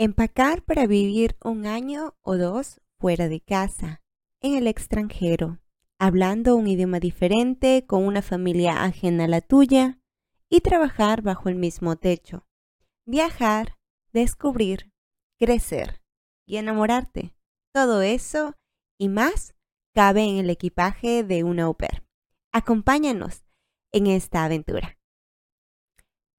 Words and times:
Empacar 0.00 0.62
para 0.62 0.86
vivir 0.86 1.36
un 1.42 1.66
año 1.66 2.14
o 2.22 2.36
dos 2.36 2.80
fuera 3.00 3.28
de 3.28 3.40
casa, 3.40 4.00
en 4.40 4.54
el 4.54 4.68
extranjero, 4.68 5.58
hablando 5.98 6.54
un 6.54 6.68
idioma 6.68 7.00
diferente 7.00 7.84
con 7.84 8.04
una 8.04 8.22
familia 8.22 8.84
ajena 8.84 9.24
a 9.24 9.28
la 9.28 9.40
tuya 9.40 9.98
y 10.48 10.60
trabajar 10.60 11.22
bajo 11.22 11.48
el 11.48 11.56
mismo 11.56 11.96
techo. 11.96 12.46
Viajar, 13.06 13.76
descubrir, 14.12 14.92
crecer 15.36 16.00
y 16.46 16.58
enamorarte. 16.58 17.34
Todo 17.74 18.00
eso 18.00 18.54
y 18.98 19.08
más 19.08 19.56
cabe 19.94 20.22
en 20.22 20.36
el 20.36 20.48
equipaje 20.50 21.24
de 21.24 21.42
una 21.42 21.64
au 21.64 21.76
pair. 21.76 22.04
Acompáñanos 22.52 23.44
en 23.90 24.06
esta 24.06 24.44
aventura. 24.44 24.97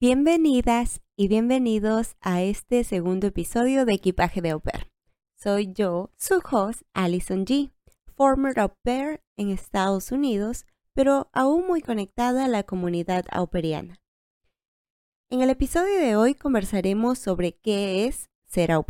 Bienvenidas 0.02 1.02
y 1.18 1.28
bienvenidos 1.28 2.16
a 2.22 2.42
este 2.42 2.86
segundo 2.86 3.28
episodio 3.28 3.84
de 3.84 3.96
Equipaje 3.96 4.40
de 4.40 4.52
Au 4.52 4.62
Pair. 4.62 4.90
Soy 5.38 5.74
yo, 5.74 6.10
su 6.18 6.42
host, 6.50 6.84
Alison 6.94 7.46
G., 7.46 7.74
former 8.16 8.58
au 8.62 8.72
pair 8.82 9.22
en 9.36 9.50
Estados 9.50 10.14
Unidos, 10.14 10.66
pero 10.94 11.30
aún 11.34 11.68
muy 11.68 11.82
conectada 11.82 12.46
a 12.46 12.48
la 12.48 12.64
comunidad 12.64 13.26
auperiana. 13.30 14.00
En 15.30 15.42
el 15.42 15.50
episodio 15.50 16.00
de 16.00 16.16
hoy 16.16 16.34
conversaremos 16.34 17.20
sobre 17.20 17.58
qué 17.58 18.06
es 18.06 18.30
ser 18.48 18.72
au. 18.72 18.86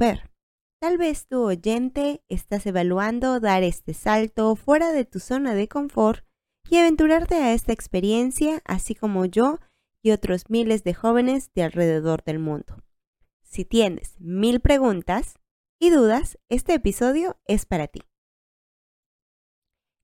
Tal 0.79 0.99
vez 0.99 1.25
tu 1.25 1.41
oyente 1.41 2.23
estás 2.29 2.67
evaluando 2.67 3.39
dar 3.39 3.63
este 3.63 3.95
salto 3.95 4.55
fuera 4.55 4.91
de 4.91 5.05
tu 5.05 5.19
zona 5.19 5.55
de 5.55 5.67
confort 5.67 6.23
y 6.69 6.77
aventurarte 6.77 7.33
a 7.33 7.53
esta 7.53 7.73
experiencia, 7.73 8.61
así 8.63 8.93
como 8.93 9.25
yo 9.25 9.57
y 10.01 10.11
otros 10.11 10.49
miles 10.49 10.83
de 10.83 10.93
jóvenes 10.93 11.51
de 11.53 11.63
alrededor 11.63 12.23
del 12.23 12.39
mundo. 12.39 12.83
Si 13.41 13.65
tienes 13.65 14.15
mil 14.19 14.59
preguntas 14.59 15.39
y 15.79 15.89
dudas, 15.89 16.37
este 16.49 16.73
episodio 16.73 17.39
es 17.45 17.65
para 17.65 17.87
ti. 17.87 18.01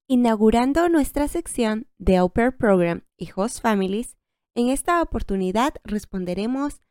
Inaugurando 0.07 0.87
nuestra 0.89 1.27
sección 1.27 1.87
de 1.97 2.17
Au 2.17 2.29
Pair 2.31 2.55
Program 2.55 3.05
y 3.17 3.29
Host 3.35 3.61
Families, 3.61 4.17
en 4.55 4.69
esta 4.69 5.02
oportunidad 5.02 5.73
responderemos 5.83 6.81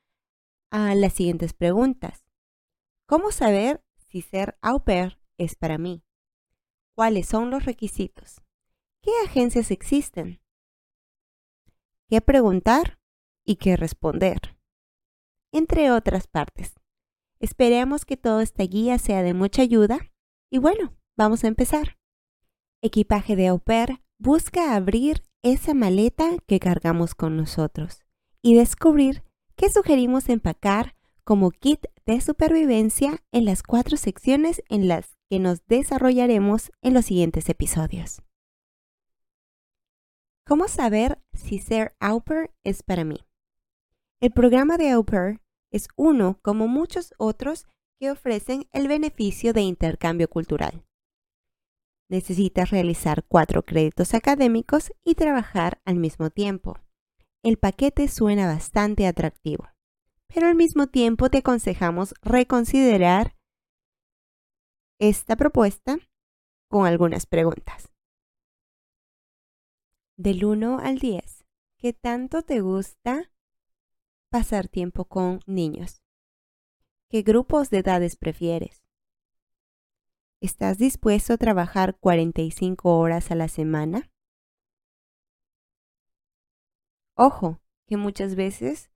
a 0.70 0.94
las 0.94 1.12
siguientes 1.12 1.54
preguntas. 1.54 2.26
¿Cómo 3.06 3.30
saber 3.30 3.84
si 3.96 4.22
ser 4.22 4.58
au 4.62 4.84
pair 4.84 5.18
es 5.38 5.54
para 5.54 5.78
mí? 5.78 6.02
¿Cuáles 6.94 7.26
son 7.26 7.50
los 7.50 7.64
requisitos? 7.64 8.40
¿Qué 9.02 9.10
agencias 9.24 9.70
existen? 9.70 10.40
Qué 12.08 12.20
preguntar 12.20 12.98
y 13.44 13.56
qué 13.56 13.76
responder, 13.76 14.56
entre 15.52 15.90
otras 15.90 16.26
partes. 16.26 16.74
Esperemos 17.40 18.04
que 18.04 18.16
toda 18.16 18.42
esta 18.42 18.64
guía 18.64 18.98
sea 18.98 19.22
de 19.22 19.34
mucha 19.34 19.62
ayuda 19.62 19.98
y 20.50 20.58
bueno, 20.58 20.96
vamos 21.16 21.44
a 21.44 21.48
empezar. 21.48 21.98
Equipaje 22.82 23.36
de 23.36 23.48
au 23.48 23.58
pair 23.58 24.02
busca 24.18 24.74
abrir 24.74 25.22
esa 25.42 25.74
maleta 25.74 26.36
que 26.46 26.58
cargamos 26.58 27.14
con 27.14 27.36
nosotros 27.36 28.00
y 28.42 28.54
descubrir 28.54 29.22
qué 29.56 29.70
sugerimos 29.70 30.28
empacar 30.28 30.94
como 31.24 31.50
kit 31.50 31.86
de 32.06 32.20
supervivencia 32.20 33.22
en 33.32 33.44
las 33.44 33.62
cuatro 33.62 33.96
secciones 33.96 34.62
en 34.68 34.88
las 34.88 35.16
que 35.30 35.38
nos 35.38 35.66
desarrollaremos 35.66 36.70
en 36.82 36.94
los 36.94 37.06
siguientes 37.06 37.48
episodios. 37.48 38.22
¿Cómo 40.46 40.68
saber 40.68 41.22
si 41.32 41.58
ser 41.58 41.96
au 42.00 42.20
pair 42.20 42.50
es 42.64 42.82
para 42.82 43.02
mí? 43.02 43.16
El 44.20 44.30
programa 44.30 44.76
de 44.76 44.90
au 44.90 45.02
pair 45.02 45.40
es 45.70 45.88
uno 45.96 46.38
como 46.42 46.68
muchos 46.68 47.14
otros 47.16 47.64
que 47.98 48.10
ofrecen 48.10 48.68
el 48.72 48.86
beneficio 48.86 49.54
de 49.54 49.62
intercambio 49.62 50.28
cultural. 50.28 50.84
Necesitas 52.10 52.68
realizar 52.68 53.24
cuatro 53.26 53.64
créditos 53.64 54.12
académicos 54.12 54.92
y 55.02 55.14
trabajar 55.14 55.80
al 55.86 55.96
mismo 55.96 56.28
tiempo. 56.28 56.76
El 57.42 57.56
paquete 57.56 58.06
suena 58.08 58.46
bastante 58.46 59.06
atractivo, 59.06 59.70
pero 60.26 60.48
al 60.48 60.56
mismo 60.56 60.88
tiempo 60.88 61.30
te 61.30 61.38
aconsejamos 61.38 62.12
reconsiderar 62.20 63.34
esta 65.00 65.36
propuesta 65.36 65.96
con 66.68 66.86
algunas 66.86 67.24
preguntas 67.24 67.93
del 70.16 70.44
1 70.44 70.78
al 70.78 70.98
10, 70.98 71.44
¿qué 71.76 71.92
tanto 71.92 72.42
te 72.42 72.60
gusta 72.60 73.32
pasar 74.28 74.68
tiempo 74.68 75.06
con 75.06 75.40
niños? 75.46 76.02
¿Qué 77.08 77.22
grupos 77.22 77.70
de 77.70 77.78
edades 77.78 78.16
prefieres? 78.16 78.84
¿Estás 80.40 80.78
dispuesto 80.78 81.32
a 81.32 81.36
trabajar 81.36 81.96
45 81.98 82.96
horas 82.96 83.30
a 83.30 83.34
la 83.34 83.48
semana? 83.48 84.10
Ojo, 87.16 87.60
que 87.86 87.96
muchas 87.96 88.36
veces 88.36 88.90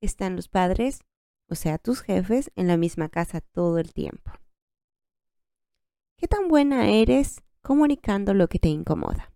están 0.00 0.36
los 0.36 0.48
padres, 0.48 1.00
o 1.48 1.56
sea, 1.56 1.78
tus 1.78 2.00
jefes, 2.00 2.50
en 2.56 2.68
la 2.68 2.76
misma 2.76 3.08
casa 3.08 3.40
todo 3.40 3.78
el 3.78 3.92
tiempo. 3.92 4.32
¿Qué 6.16 6.26
tan 6.26 6.48
buena 6.48 6.88
eres 6.88 7.42
comunicando 7.60 8.32
lo 8.34 8.48
que 8.48 8.58
te 8.58 8.68
incomoda? 8.68 9.27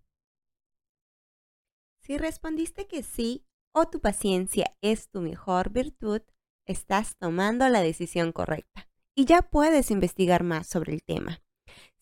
Si 2.12 2.18
respondiste 2.18 2.86
que 2.86 3.02
sí 3.02 3.42
o 3.72 3.86
tu 3.86 3.98
paciencia 3.98 4.76
es 4.82 5.08
tu 5.08 5.22
mejor 5.22 5.70
virtud, 5.70 6.20
estás 6.66 7.16
tomando 7.16 7.66
la 7.70 7.80
decisión 7.80 8.32
correcta 8.32 8.86
y 9.14 9.24
ya 9.24 9.40
puedes 9.40 9.90
investigar 9.90 10.42
más 10.42 10.66
sobre 10.66 10.92
el 10.92 11.02
tema, 11.02 11.40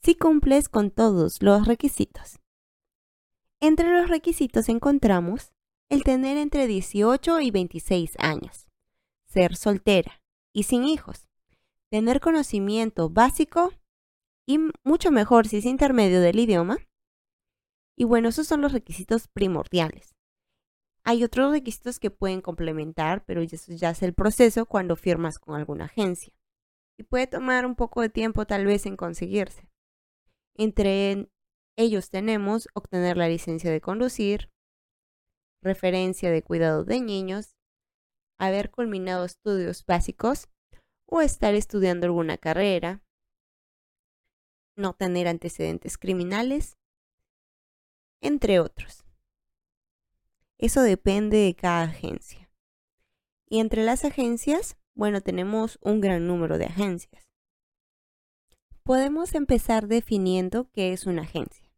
si 0.03 0.17
cumples 0.17 0.69
con 0.69 0.91
todos 0.91 1.41
los 1.43 1.65
requisitos. 1.69 2.41
Entre 3.61 3.89
los 3.89 4.09
requisitos 4.09 4.69
encontramos 4.69 5.53
el 5.89 6.03
tener 6.03 6.39
entre 6.39 6.67
18 6.67 7.41
y 7.41 7.53
26 7.53 8.15
años, 8.19 8.67
ser 9.27 9.55
soltera 9.55 10.25
y 10.53 10.65
sin 10.65 10.83
hijos, 10.83 11.29
tener 11.89 12.19
conocimiento 12.19 13.11
básico 13.11 13.73
y 14.45 14.59
mucho 14.83 15.13
mejor 15.13 15.47
si 15.47 15.59
es 15.59 15.67
intermedio 15.67 16.21
del 16.21 16.41
idioma, 16.41 16.79
y 18.01 18.05
bueno, 18.05 18.31
esos 18.31 18.47
son 18.47 18.63
los 18.63 18.73
requisitos 18.73 19.29
primordiales. 19.29 20.17
Hay 21.05 21.23
otros 21.23 21.53
requisitos 21.53 22.01
que 22.01 22.11
pueden 22.11 22.41
complementar, 22.41 23.27
pero 23.27 23.43
eso 23.43 23.75
ya 23.75 23.91
es 23.91 24.03
el 24.03 24.15
proceso 24.15 24.65
cuando 24.65 24.97
firmas 24.97 25.39
con 25.39 25.55
alguna 25.55 25.85
agencia. 25.85 26.33
Y 26.99 27.03
puede 27.03 27.27
tomar 27.27 27.67
un 27.67 27.77
poco 27.77 28.01
de 28.01 28.09
tiempo 28.09 28.47
tal 28.47 28.65
vez 28.65 28.87
en 28.87 28.97
conseguirse. 28.97 29.69
Entre 30.57 31.29
ellos 31.77 32.09
tenemos 32.09 32.69
obtener 32.73 33.19
la 33.19 33.29
licencia 33.29 33.71
de 33.71 33.83
conducir, 33.83 34.51
referencia 35.63 36.31
de 36.31 36.43
cuidado 36.43 36.85
de 36.85 37.03
niños, 37.03 37.55
haber 38.39 38.71
culminado 38.71 39.27
estudios 39.27 39.85
básicos 39.85 40.49
o 41.05 41.21
estar 41.21 41.55
estudiando 41.55 42.07
alguna 42.07 42.39
carrera, 42.39 43.05
no 44.75 44.95
tener 44.95 45.29
antecedentes 45.29 45.99
criminales 45.99 46.80
entre 48.21 48.61
otros. 48.61 49.05
Eso 50.59 50.83
depende 50.83 51.39
de 51.39 51.55
cada 51.55 51.85
agencia. 51.85 52.51
Y 53.49 53.61
entre 53.61 53.83
las 53.83 54.05
agencias, 54.05 54.77
bueno, 54.95 55.21
tenemos 55.21 55.79
un 55.83 56.01
gran 56.01 56.27
número 56.27 56.59
de 56.59 56.67
agencias. 56.67 57.31
Podemos 58.83 59.35
empezar 59.35 59.89
definiendo 59.89 60.71
qué 60.73 60.93
es 60.93 61.07
una 61.07 61.23
agencia. 61.23 61.71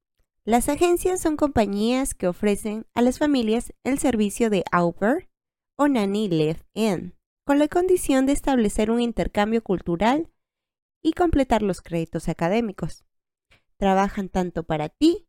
Las 0.45 0.69
agencias 0.69 1.21
son 1.21 1.37
compañías 1.37 2.15
que 2.15 2.27
ofrecen 2.27 2.87
a 2.95 3.03
las 3.03 3.19
familias 3.19 3.73
el 3.85 4.01
servicio 4.01 4.51
de 4.51 4.65
au 4.73 4.93
pair 4.93 5.29
o 5.77 5.87
nanny 5.87 6.29
live-in, 6.29 7.15
con 7.45 7.61
la 7.61 7.69
condición 7.69 8.27
de 8.27 8.33
establecer 8.33 8.91
un 8.91 9.01
intercambio 9.01 9.63
cultural 9.63 10.33
y 11.01 11.13
completar 11.13 11.63
los 11.63 11.81
créditos 11.81 12.29
académicos. 12.29 13.05
Trabajan 13.77 14.29
tanto 14.29 14.65
para 14.65 14.89
ti 14.89 15.29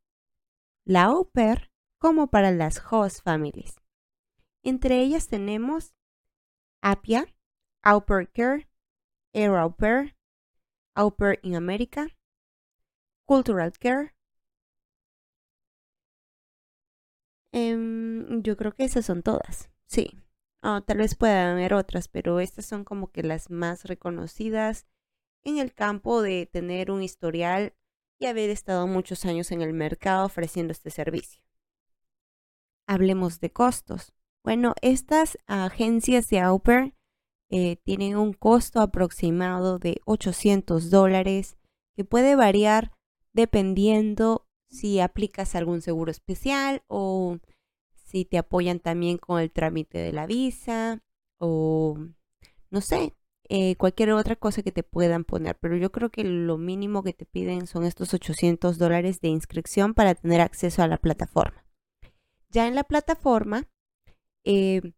la 0.85 1.05
au 1.05 1.25
pair 1.25 1.71
como 1.97 2.27
para 2.27 2.51
las 2.51 2.81
host 2.91 3.23
families. 3.23 3.75
Entre 4.63 5.01
ellas 5.01 5.27
tenemos 5.27 5.93
APIA, 6.81 7.25
Au 7.81 8.05
Pair 8.05 8.29
Care, 8.31 8.69
Air 9.33 9.55
Au 9.55 9.75
Pair, 9.75 10.15
Au 10.95 11.11
Pair 11.11 11.39
in 11.43 11.55
America, 11.55 12.07
Cultural 13.25 13.71
Care. 13.79 14.13
Em, 17.51 18.41
yo 18.41 18.57
creo 18.57 18.73
que 18.73 18.83
esas 18.83 19.05
son 19.05 19.21
todas, 19.21 19.69
sí. 19.85 20.19
Ah, 20.61 20.81
tal 20.85 20.97
vez 20.97 21.15
puedan 21.15 21.51
haber 21.51 21.73
otras, 21.73 22.07
pero 22.07 22.39
estas 22.39 22.65
son 22.65 22.83
como 22.83 23.11
que 23.11 23.21
las 23.21 23.49
más 23.49 23.83
reconocidas 23.85 24.87
en 25.43 25.57
el 25.57 25.73
campo 25.73 26.21
de 26.21 26.45
tener 26.45 26.89
un 26.89 27.03
historial 27.03 27.73
haber 28.29 28.49
estado 28.49 28.87
muchos 28.87 29.25
años 29.25 29.51
en 29.51 29.61
el 29.61 29.73
mercado 29.73 30.25
ofreciendo 30.25 30.71
este 30.71 30.89
servicio. 30.89 31.41
Hablemos 32.87 33.39
de 33.39 33.51
costos. 33.51 34.13
Bueno, 34.43 34.73
estas 34.81 35.37
agencias 35.47 36.29
de 36.29 36.39
au 36.39 36.61
eh, 37.49 37.77
tienen 37.83 38.17
un 38.17 38.33
costo 38.33 38.81
aproximado 38.81 39.79
de 39.79 40.01
800 40.05 40.89
dólares 40.89 41.57
que 41.95 42.03
puede 42.03 42.35
variar 42.35 42.91
dependiendo 43.31 44.47
si 44.69 44.99
aplicas 44.99 45.55
algún 45.55 45.81
seguro 45.81 46.11
especial 46.11 46.83
o 46.87 47.37
si 47.93 48.25
te 48.25 48.37
apoyan 48.37 48.79
también 48.79 49.17
con 49.17 49.39
el 49.39 49.51
trámite 49.51 49.99
de 49.99 50.11
la 50.11 50.25
visa 50.25 51.01
o 51.37 51.97
no 52.69 52.81
sé, 52.81 53.13
eh, 53.49 53.75
cualquier 53.75 54.11
otra 54.11 54.35
cosa 54.35 54.63
que 54.63 54.71
te 54.71 54.83
puedan 54.83 55.25
poner. 55.25 55.57
Pero 55.59 55.77
yo 55.77 55.91
creo 55.91 56.09
que 56.09 56.23
lo 56.23 56.57
mínimo 56.57 57.03
que 57.03 57.13
te 57.13 57.25
piden 57.25 57.67
son 57.67 57.83
estos 57.83 58.13
800 58.13 58.77
dólares 58.77 59.21
de 59.21 59.29
inscripción 59.29 59.93
para 59.93 60.15
tener 60.15 60.41
acceso 60.41 60.81
a 60.81 60.87
la 60.87 60.97
plataforma. 60.97 61.65
Ya 62.49 62.67
en 62.67 62.75
la 62.75 62.83
plataforma, 62.83 63.67
eh, 64.43 64.93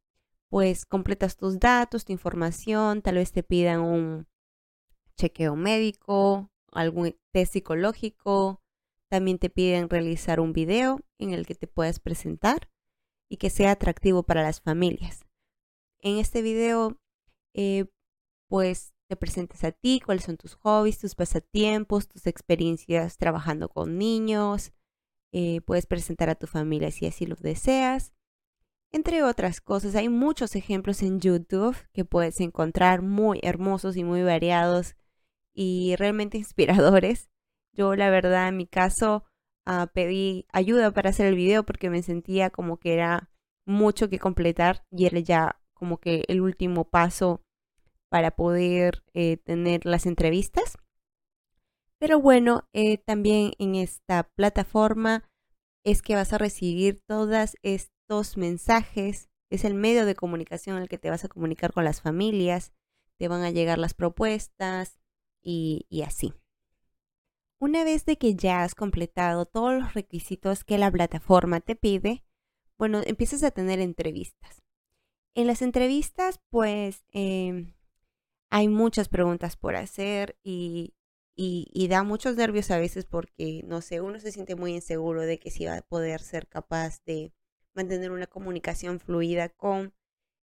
pues 0.50 0.86
completas 0.86 1.38
tus 1.38 1.60
datos, 1.60 2.06
tu 2.06 2.14
información, 2.14 3.02
tal 3.02 3.16
vez 3.16 3.32
te 3.32 3.44
pidan 3.44 3.82
un 3.82 4.28
chequeo 5.18 5.56
médico, 5.56 6.52
algún 6.72 7.16
test 7.32 7.54
psicológico, 7.54 8.62
también 9.08 9.40
te 9.40 9.50
piden 9.50 9.90
realizar 9.90 10.40
un 10.40 10.54
video 10.54 11.00
en 11.20 11.32
el 11.32 11.46
que 11.46 11.56
te 11.56 11.68
puedas 11.68 12.00
presentar 12.00 12.70
y 13.30 13.38
que 13.38 13.50
sea 13.50 13.72
atractivo 13.72 14.24
para 14.24 14.44
las 14.44 14.62
familias. 14.62 15.26
En 16.00 16.18
este 16.18 16.42
video, 16.42 17.00
eh, 17.54 17.86
pues 18.56 18.94
te 19.10 19.18
presentes 19.18 19.66
a 19.66 19.74
ti, 19.74 20.00
cuáles 20.00 20.24
son 20.24 20.38
tus 20.38 20.54
hobbies, 20.56 20.98
tus 20.98 21.14
pasatiempos, 21.14 22.08
tus 22.08 22.26
experiencias 22.26 23.18
trabajando 23.18 23.68
con 23.68 23.98
niños. 23.98 24.72
Eh, 25.34 25.60
puedes 25.60 25.86
presentar 25.86 26.30
a 26.30 26.36
tu 26.36 26.48
familia 26.48 26.90
si 26.90 27.06
así 27.06 27.26
lo 27.26 27.36
deseas. 27.36 28.14
Entre 28.94 29.24
otras 29.24 29.60
cosas, 29.60 29.94
hay 29.96 30.08
muchos 30.08 30.56
ejemplos 30.56 31.02
en 31.02 31.20
YouTube 31.20 31.76
que 31.92 32.06
puedes 32.06 32.40
encontrar 32.40 33.02
muy 33.02 33.42
hermosos 33.44 33.98
y 33.98 34.06
muy 34.06 34.24
variados 34.24 34.96
y 35.54 35.98
realmente 35.98 36.38
inspiradores. 36.38 37.30
Yo 37.74 37.94
la 37.98 38.10
verdad 38.10 38.48
en 38.48 38.56
mi 38.56 38.68
caso 38.68 39.26
ah, 39.66 39.92
pedí 39.94 40.48
ayuda 40.54 40.92
para 40.92 41.10
hacer 41.10 41.26
el 41.26 41.36
video 41.36 41.66
porque 41.66 41.90
me 41.90 42.02
sentía 42.04 42.52
como 42.52 42.78
que 42.78 42.94
era 42.94 43.30
mucho 43.66 44.08
que 44.08 44.18
completar 44.18 44.86
y 44.92 45.08
era 45.08 45.20
ya 45.20 45.60
como 45.74 45.98
que 45.98 46.24
el 46.30 46.40
último 46.40 46.86
paso 46.86 47.45
para 48.16 48.32
poder 48.32 49.04
eh, 49.14 49.36
tener 49.36 49.86
las 49.86 50.06
entrevistas. 50.06 50.78
Pero 51.98 52.22
bueno, 52.22 52.66
eh, 52.72 52.98
también 52.98 53.52
en 53.60 53.76
esta 53.76 54.24
plataforma 54.36 55.30
es 55.84 56.02
que 56.02 56.16
vas 56.16 56.32
a 56.32 56.38
recibir 56.38 57.02
todos 57.02 57.58
estos 57.62 58.38
mensajes. 58.38 59.30
Es 59.50 59.66
el 59.66 59.74
medio 59.74 60.06
de 60.06 60.16
comunicación 60.16 60.78
en 60.78 60.84
el 60.84 60.88
que 60.88 60.98
te 60.98 61.10
vas 61.10 61.26
a 61.26 61.28
comunicar 61.28 61.74
con 61.74 61.84
las 61.84 62.00
familias. 62.00 62.72
Te 63.18 63.28
van 63.28 63.42
a 63.42 63.52
llegar 63.52 63.80
las 63.80 63.94
propuestas 63.94 64.98
y, 65.42 65.86
así. 66.08 66.34
Una 67.60 67.84
vez 67.84 68.06
de 68.06 68.18
que 68.18 68.34
ya 68.34 68.64
has 68.64 68.76
completado 68.76 69.46
todos 69.46 69.74
los 69.74 69.94
requisitos 69.94 70.64
que 70.64 70.78
la 70.78 70.90
plataforma 70.90 71.60
te 71.60 71.76
pide, 71.76 72.24
bueno, 72.78 73.02
empiezas 73.06 73.44
a 73.44 73.52
tener 73.52 73.82
entrevistas. 73.82 74.64
En 75.34 75.48
las 75.48 75.62
entrevistas, 75.62 76.40
pues, 76.50 77.04
em, 77.12 77.75
hay 78.56 78.70
muchas 78.70 79.10
preguntas 79.10 79.58
por 79.58 79.76
hacer 79.76 80.40
y, 80.42 80.94
y, 81.36 81.88
da 81.90 82.04
muchos 82.04 82.38
nervios 82.38 82.72
a 82.72 82.78
veces 82.78 83.04
porque, 83.04 83.64
no 83.66 83.82
sé, 83.82 84.00
uno 84.00 84.18
se 84.18 84.32
siente 84.32 84.56
muy 84.56 84.74
inseguro 84.74 85.24
de 85.24 85.40
que 85.40 85.52
si 85.52 85.66
va 85.66 85.76
a 85.76 85.82
poder 85.82 86.22
ser 86.22 86.48
capaz 86.48 87.04
de 87.04 87.34
mantener 87.74 88.12
una 88.12 88.28
comunicación 88.28 89.02
fluida 89.02 89.50
con 89.50 89.94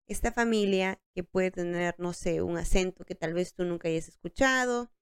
esta 0.07 0.31
familia 0.31 1.01
que 1.15 1.25
puede 1.25 1.53
tener, 1.53 1.95
no 1.97 2.13
sé, 2.13 2.43
un 2.43 2.59
acento 2.59 3.07
que 3.07 3.15
tal 3.15 3.33
vez 3.33 3.55
tú 3.55 3.65
nunca 3.65 3.89
hayas 3.89 4.09
escuchado. 4.09 4.93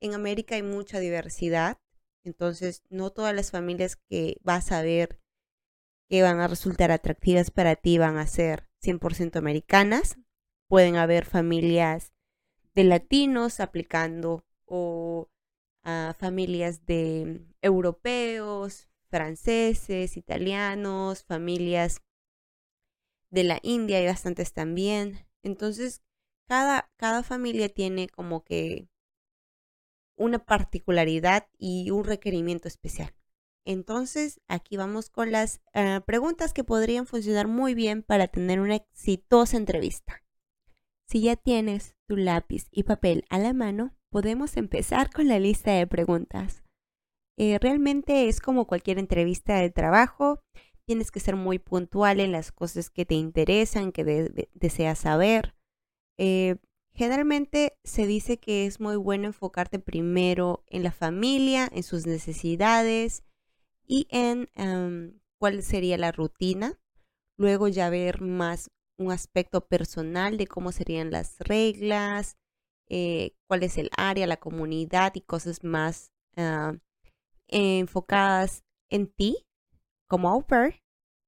En 0.00 0.14
América 0.14 0.54
hay 0.54 0.62
mucha 0.62 1.00
diversidad, 1.00 1.82
entonces 2.24 2.82
no 2.88 3.10
todas 3.10 3.34
las 3.34 3.50
familias 3.50 3.96
que 3.96 4.38
vas 4.40 4.72
a 4.72 4.80
ver 4.80 5.20
que 6.08 6.22
van 6.22 6.40
a 6.40 6.48
resultar 6.48 6.92
atractivas 6.92 7.50
para 7.50 7.76
ti 7.76 7.98
van 7.98 8.16
a 8.16 8.26
ser 8.26 8.70
100% 8.82 9.36
americanas. 9.36 10.16
Pueden 10.66 10.96
haber 10.96 11.26
familias 11.26 12.13
de 12.74 12.84
latinos 12.84 13.60
aplicando 13.60 14.44
o 14.66 15.28
a 15.82 16.14
familias 16.18 16.86
de 16.86 17.46
europeos, 17.62 18.88
franceses, 19.08 20.16
italianos, 20.16 21.24
familias 21.24 22.00
de 23.30 23.44
la 23.44 23.60
India 23.62 23.98
hay 23.98 24.06
bastantes 24.06 24.52
también. 24.52 25.26
Entonces, 25.42 26.02
cada, 26.48 26.90
cada 26.96 27.22
familia 27.22 27.68
tiene 27.68 28.08
como 28.08 28.44
que 28.44 28.88
una 30.16 30.38
particularidad 30.44 31.48
y 31.58 31.90
un 31.90 32.04
requerimiento 32.04 32.68
especial. 32.68 33.14
Entonces, 33.64 34.40
aquí 34.46 34.76
vamos 34.76 35.10
con 35.10 35.32
las 35.32 35.60
ah, 35.72 36.02
preguntas 36.06 36.52
que 36.52 36.64
podrían 36.64 37.06
funcionar 37.06 37.48
muy 37.48 37.74
bien 37.74 38.02
para 38.02 38.28
tener 38.28 38.60
una 38.60 38.76
exitosa 38.76 39.56
entrevista. 39.56 40.22
Si 41.06 41.22
ya 41.22 41.36
tienes 41.36 41.93
tu 42.06 42.16
lápiz 42.16 42.68
y 42.70 42.84
papel 42.84 43.24
a 43.30 43.38
la 43.38 43.52
mano, 43.52 43.94
podemos 44.10 44.56
empezar 44.56 45.10
con 45.10 45.28
la 45.28 45.38
lista 45.38 45.72
de 45.72 45.86
preguntas. 45.86 46.62
Eh, 47.36 47.58
realmente 47.58 48.28
es 48.28 48.40
como 48.40 48.66
cualquier 48.66 48.98
entrevista 48.98 49.56
de 49.56 49.70
trabajo. 49.70 50.40
Tienes 50.86 51.10
que 51.10 51.20
ser 51.20 51.36
muy 51.36 51.58
puntual 51.58 52.20
en 52.20 52.32
las 52.32 52.52
cosas 52.52 52.90
que 52.90 53.04
te 53.04 53.14
interesan, 53.14 53.92
que 53.92 54.04
deseas 54.52 54.98
saber. 54.98 55.54
Eh, 56.18 56.56
generalmente 56.92 57.76
se 57.82 58.06
dice 58.06 58.38
que 58.38 58.66
es 58.66 58.80
muy 58.80 58.96
bueno 58.96 59.26
enfocarte 59.26 59.78
primero 59.78 60.62
en 60.68 60.82
la 60.82 60.92
familia, 60.92 61.68
en 61.72 61.82
sus 61.82 62.06
necesidades 62.06 63.24
y 63.86 64.06
en 64.10 64.48
em, 64.54 65.18
cuál 65.38 65.62
sería 65.62 65.98
la 65.98 66.12
rutina. 66.12 66.78
Luego 67.36 67.66
ya 67.66 67.90
ver 67.90 68.20
más 68.20 68.70
un 68.98 69.10
aspecto 69.10 69.66
personal 69.66 70.36
de 70.36 70.46
cómo 70.46 70.72
serían 70.72 71.10
las 71.10 71.38
reglas, 71.40 72.36
eh, 72.88 73.34
cuál 73.48 73.62
es 73.62 73.78
el 73.78 73.90
área, 73.96 74.26
la 74.26 74.36
comunidad 74.36 75.14
y 75.14 75.20
cosas 75.20 75.64
más 75.64 76.12
ah, 76.36 76.74
enfocadas 77.48 78.64
en 78.90 79.08
ti 79.08 79.46
como 80.06 80.28
au. 80.28 80.44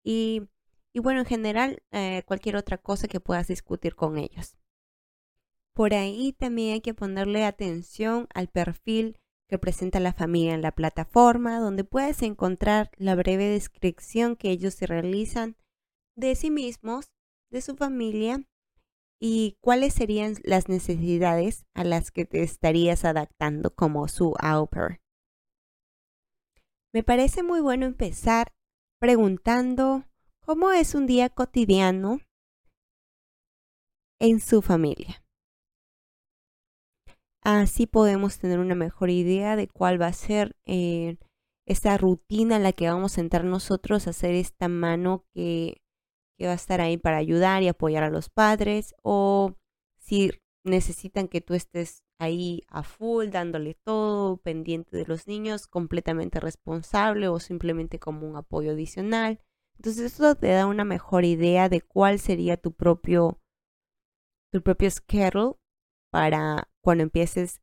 Y, 0.05 0.49
bueno, 0.95 1.21
en 1.21 1.27
general, 1.27 1.83
eh, 1.91 2.23
cualquier 2.27 2.57
otra 2.57 2.79
cosa 2.79 3.09
que 3.09 3.21
puedas 3.21 3.49
discutir 3.49 3.97
con 3.97 4.19
ellos. 4.19 4.57
Por 5.75 5.93
ahí 5.93 6.33
también 6.33 6.75
hay 6.75 6.81
que 6.81 6.95
ponerle 6.95 7.45
atención 7.45 8.29
al 8.33 8.49
perfil 8.49 9.19
que 9.49 9.59
presenta 9.59 10.01
la 10.01 10.13
familia 10.13 10.55
en 10.55 10.63
la 10.63 10.73
plataforma, 10.73 11.61
donde 11.61 11.85
puedes 11.85 12.23
encontrar 12.23 12.91
la 12.97 13.15
breve 13.15 13.45
descripción 13.49 14.37
que 14.37 14.51
ellos 14.51 14.75
se 14.75 14.87
realizan 14.87 15.57
de 16.17 16.35
sí 16.35 16.51
mismos 16.51 17.11
de 17.51 17.61
su 17.61 17.77
familia 17.77 18.45
y 19.21 19.57
cuáles 19.61 19.95
serían 19.95 20.35
las 20.45 20.69
necesidades 20.69 21.65
a 21.75 21.85
las 21.85 22.11
que 22.11 22.25
te 22.25 22.43
estarías 22.43 23.05
adaptando 23.05 23.75
como 23.75 24.09
su 24.09 24.35
au 24.39 24.69
pair. 24.69 25.01
Me 26.93 27.03
parece 27.03 27.43
muy 27.43 27.61
bueno 27.61 27.87
empezar 27.87 28.53
preguntando 28.99 30.05
cómo 30.41 30.73
es 30.73 30.95
un 30.95 31.07
día 31.07 31.29
cotidiano 31.29 32.21
en 34.19 34.41
su 34.41 34.63
familia. 34.63 35.23
Así 37.43 37.87
podemos 37.87 38.39
tener 38.39 38.59
una 38.59 38.75
mejor 38.75 39.11
idea 39.11 39.57
de 39.57 39.69
cuál 39.69 40.01
va 40.01 40.09
a 40.09 40.13
ser 40.13 40.57
eh, 40.67 41.17
esta 41.67 41.97
rutina 41.97 42.57
en 42.57 42.63
la 42.63 42.73
que 42.73 42.89
vamos 42.89 43.19
a 43.19 43.21
entrar 43.21 43.45
nosotros 43.45 44.07
a 44.07 44.11
hacer 44.11 44.35
esta 44.35 44.69
mano 44.69 45.25
que 45.33 45.81
que 46.37 46.47
va 46.47 46.53
a 46.53 46.57
estar 46.57 46.81
ahí 46.81 46.97
para 46.97 47.17
ayudar 47.17 47.63
y 47.63 47.69
apoyar 47.69 48.03
a 48.03 48.11
los 48.11 48.29
padres 48.29 48.95
o 49.03 49.55
si 49.99 50.31
necesitan 50.65 51.29
que 51.29 51.41
tú 51.41 51.55
estés 51.55 52.03
ahí 52.19 52.63
a 52.69 52.83
full, 52.83 53.29
dándole 53.29 53.75
todo, 53.75 54.39
pendiente 54.39 54.97
de 54.97 55.07
los 55.07 55.27
niños, 55.27 55.67
completamente 55.67 56.41
responsable 56.41 57.29
o 57.29 57.41
simplemente 57.41 57.99
como 57.99 58.27
un 58.29 58.37
apoyo 58.37 58.73
adicional. 58.73 59.41
Entonces 59.77 60.13
eso 60.13 60.35
te 60.35 60.49
da 60.49 60.67
una 60.67 60.85
mejor 60.85 61.25
idea 61.25 61.69
de 61.69 61.83
cuál 61.83 62.19
sería 62.19 62.57
tu 62.57 62.73
propio 62.73 63.41
tu 64.53 64.63
propio 64.63 64.91
schedule 64.91 65.57
para 66.11 66.71
cuando 66.81 67.03
empieces 67.03 67.61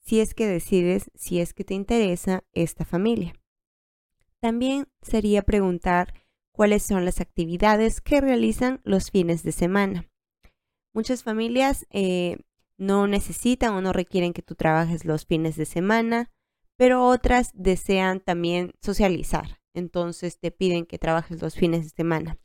si 0.00 0.20
es 0.20 0.32
que 0.32 0.46
decides, 0.46 1.10
si 1.14 1.40
es 1.40 1.52
que 1.52 1.64
te 1.64 1.74
interesa 1.74 2.44
esta 2.52 2.86
familia. 2.86 3.34
También 4.40 4.88
sería 5.02 5.42
preguntar 5.42 6.14
cuáles 6.58 6.82
son 6.82 7.04
las 7.04 7.20
actividades 7.20 8.00
que 8.00 8.20
realizan 8.20 8.80
los 8.82 9.12
fines 9.12 9.44
de 9.44 9.52
semana. 9.52 10.10
Muchas 10.92 11.22
familias 11.22 11.86
eh, 11.90 12.38
no 12.76 13.06
necesitan 13.06 13.74
o 13.74 13.80
no 13.80 13.92
requieren 13.92 14.32
que 14.32 14.42
tú 14.42 14.56
trabajes 14.56 15.04
los 15.04 15.24
fines 15.24 15.54
de 15.54 15.66
semana, 15.66 16.32
pero 16.76 17.06
otras 17.06 17.52
desean 17.54 18.18
también 18.18 18.72
socializar. 18.82 19.60
Entonces 19.72 20.40
te 20.40 20.50
piden 20.50 20.84
que 20.84 20.98
trabajes 20.98 21.40
los 21.40 21.54
fines 21.54 21.84
de 21.84 21.90
semana. 21.90 22.38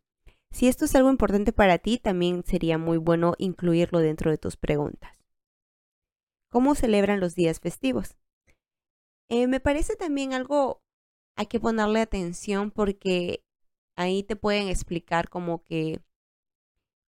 Si 0.52 0.68
esto 0.68 0.86
es 0.86 0.94
algo 0.94 1.10
importante 1.10 1.52
para 1.52 1.80
ti, 1.80 1.98
también 1.98 2.44
sería 2.46 2.78
muy 2.78 2.98
bueno 3.00 3.34
incluirlo 3.40 3.98
dentro 3.98 4.30
de 4.30 4.38
tus 4.38 4.58
preguntas. 4.58 5.18
¿Cómo 6.52 6.76
celebran 6.76 7.20
los 7.20 7.34
días 7.34 7.60
festivos? 7.60 8.16
Eh, 9.28 9.48
me 9.48 9.60
parece 9.60 9.96
también 9.96 10.34
algo, 10.34 10.84
hay 11.36 11.48
que 11.48 11.60
ponerle 11.60 12.00
atención 12.00 12.70
porque 12.70 13.44
ahí 13.96 14.24
te 14.24 14.36
pueden 14.36 14.68
explicar 14.68 15.30
como 15.30 15.64
que 15.64 16.02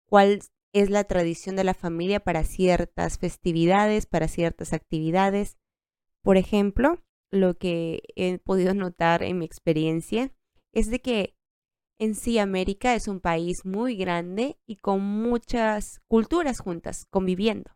cuál 0.07 0.41
es 0.73 0.91
la 0.91 1.05
tradición 1.05 1.57
de 1.57 1.65
la 1.65 1.75
familia 1.75 2.21
para 2.21 2.45
ciertas 2.45 3.19
festividades, 3.19 4.07
para 4.07 4.29
ciertas 4.29 4.73
actividades. 4.73 5.57
Por 6.23 6.37
ejemplo, 6.37 7.03
lo 7.31 7.59
que 7.59 8.03
he 8.17 8.39
podido 8.39 8.75
notar 8.75 9.23
en 9.23 9.39
mi 9.39 9.45
experiencia 9.45 10.33
es 10.73 10.91
de 10.91 11.01
que 11.01 11.37
en 11.99 12.15
sí 12.15 12.39
América 12.39 12.95
es 12.95 13.09
un 13.09 13.21
país 13.21 13.65
muy 13.65 13.97
grande 13.97 14.59
y 14.67 14.77
con 14.77 15.01
muchas 15.01 16.01
culturas 16.07 16.61
juntas, 16.61 17.07
conviviendo. 17.11 17.73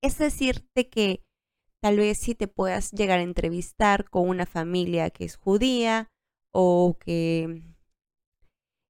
Es 0.00 0.18
decirte 0.18 0.88
que 0.88 1.22
tal 1.82 1.98
vez 1.98 2.18
si 2.18 2.34
te 2.34 2.48
puedas 2.48 2.92
llegar 2.92 3.18
a 3.18 3.24
entrevistar 3.24 4.08
con 4.08 4.28
una 4.28 4.46
familia 4.46 5.10
que 5.10 5.24
es 5.24 5.36
judía 5.36 6.10
o 6.50 6.96
que 6.98 7.62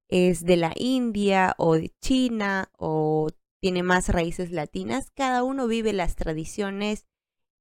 es 0.08 0.44
de 0.44 0.56
la 0.56 0.72
India 0.76 1.54
o 1.58 1.74
de 1.74 1.92
China 2.00 2.70
o 2.78 3.28
tiene 3.60 3.82
más 3.82 4.08
raíces 4.08 4.52
latinas, 4.52 5.10
cada 5.14 5.42
uno 5.42 5.66
vive 5.66 5.92
las 5.92 6.14
tradiciones 6.14 7.06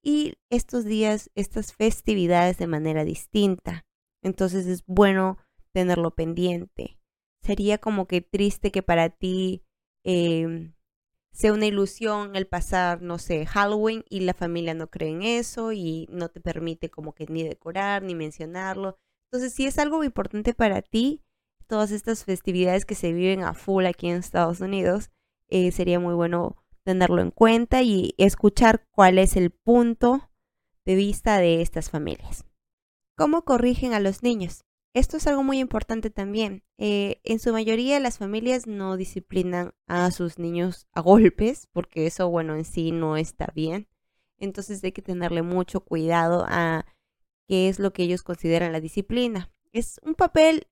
y 0.03 0.35
estos 0.51 0.85
días, 0.85 1.31
estas 1.33 1.73
festividades 1.73 2.57
de 2.57 2.67
manera 2.67 3.03
distinta. 3.03 3.85
Entonces 4.21 4.67
es 4.67 4.85
bueno 4.85 5.37
tenerlo 5.73 6.11
pendiente. 6.11 6.99
Sería 7.41 7.79
como 7.79 8.07
que 8.07 8.21
triste 8.21 8.71
que 8.71 8.83
para 8.83 9.09
ti 9.09 9.63
em, 10.03 10.75
sea 11.31 11.53
una 11.53 11.65
ilusión 11.65 12.35
el 12.35 12.47
pasar, 12.47 13.01
no 13.01 13.17
sé, 13.17 13.45
Halloween 13.45 14.05
y 14.09 14.21
la 14.21 14.33
familia 14.33 14.73
no 14.73 14.89
cree 14.89 15.09
en 15.09 15.23
eso 15.23 15.73
y 15.73 16.07
no 16.11 16.29
te 16.29 16.39
permite 16.39 16.89
como 16.89 17.13
que 17.13 17.25
ni 17.27 17.43
decorar 17.43 18.03
ni 18.03 18.15
mencionarlo. 18.15 18.97
Entonces, 19.31 19.53
si 19.53 19.65
es 19.65 19.79
algo 19.79 20.03
importante 20.03 20.53
para 20.53 20.81
ti, 20.81 21.24
todas 21.67 21.91
estas 21.91 22.23
festividades 22.23 22.85
que 22.85 22.95
se 22.95 23.13
viven 23.13 23.43
a 23.43 23.53
full 23.53 23.85
aquí 23.85 24.09
en 24.09 24.17
Estados 24.17 24.61
Unidos, 24.61 25.11
eh, 25.49 25.71
sería 25.71 25.99
muy 25.99 26.13
bueno 26.13 26.57
tenerlo 26.83 27.21
en 27.21 27.31
cuenta 27.31 27.81
y 27.81 28.13
escuchar 28.17 28.87
cuál 28.91 29.17
es 29.17 29.35
el 29.35 29.51
punto 29.51 30.29
de 30.85 30.95
vista 30.95 31.37
de 31.39 31.61
estas 31.61 31.89
familias. 31.89 32.45
¿Cómo 33.17 33.43
corrigen 33.43 33.93
a 33.93 33.99
los 33.99 34.23
niños? 34.23 34.65
Esto 34.93 35.17
es 35.17 35.27
algo 35.27 35.43
muy 35.43 35.59
importante 35.59 36.09
también. 36.09 36.63
Eh, 36.77 37.19
en 37.23 37.39
su 37.39 37.51
mayoría 37.51 37.99
las 37.99 38.17
familias 38.17 38.65
no 38.65 38.95
disciplinan 38.95 39.73
a 39.87 40.09
sus 40.11 40.39
niños 40.39 40.87
a 40.93 41.01
golpes, 41.01 41.67
porque 41.73 42.07
eso, 42.07 42.29
bueno, 42.29 42.55
en 42.55 42.65
sí 42.65 42.91
no 42.91 43.17
está 43.17 43.51
bien. 43.53 43.89
Entonces 44.37 44.83
hay 44.83 44.91
que 44.91 45.01
tenerle 45.01 45.41
mucho 45.41 45.81
cuidado 45.81 46.45
a 46.47 46.85
qué 47.47 47.67
es 47.67 47.79
lo 47.79 47.93
que 47.93 48.03
ellos 48.03 48.23
consideran 48.23 48.71
la 48.71 48.79
disciplina. 48.79 49.51
Es 49.73 49.99
un 50.03 50.15
papel 50.15 50.67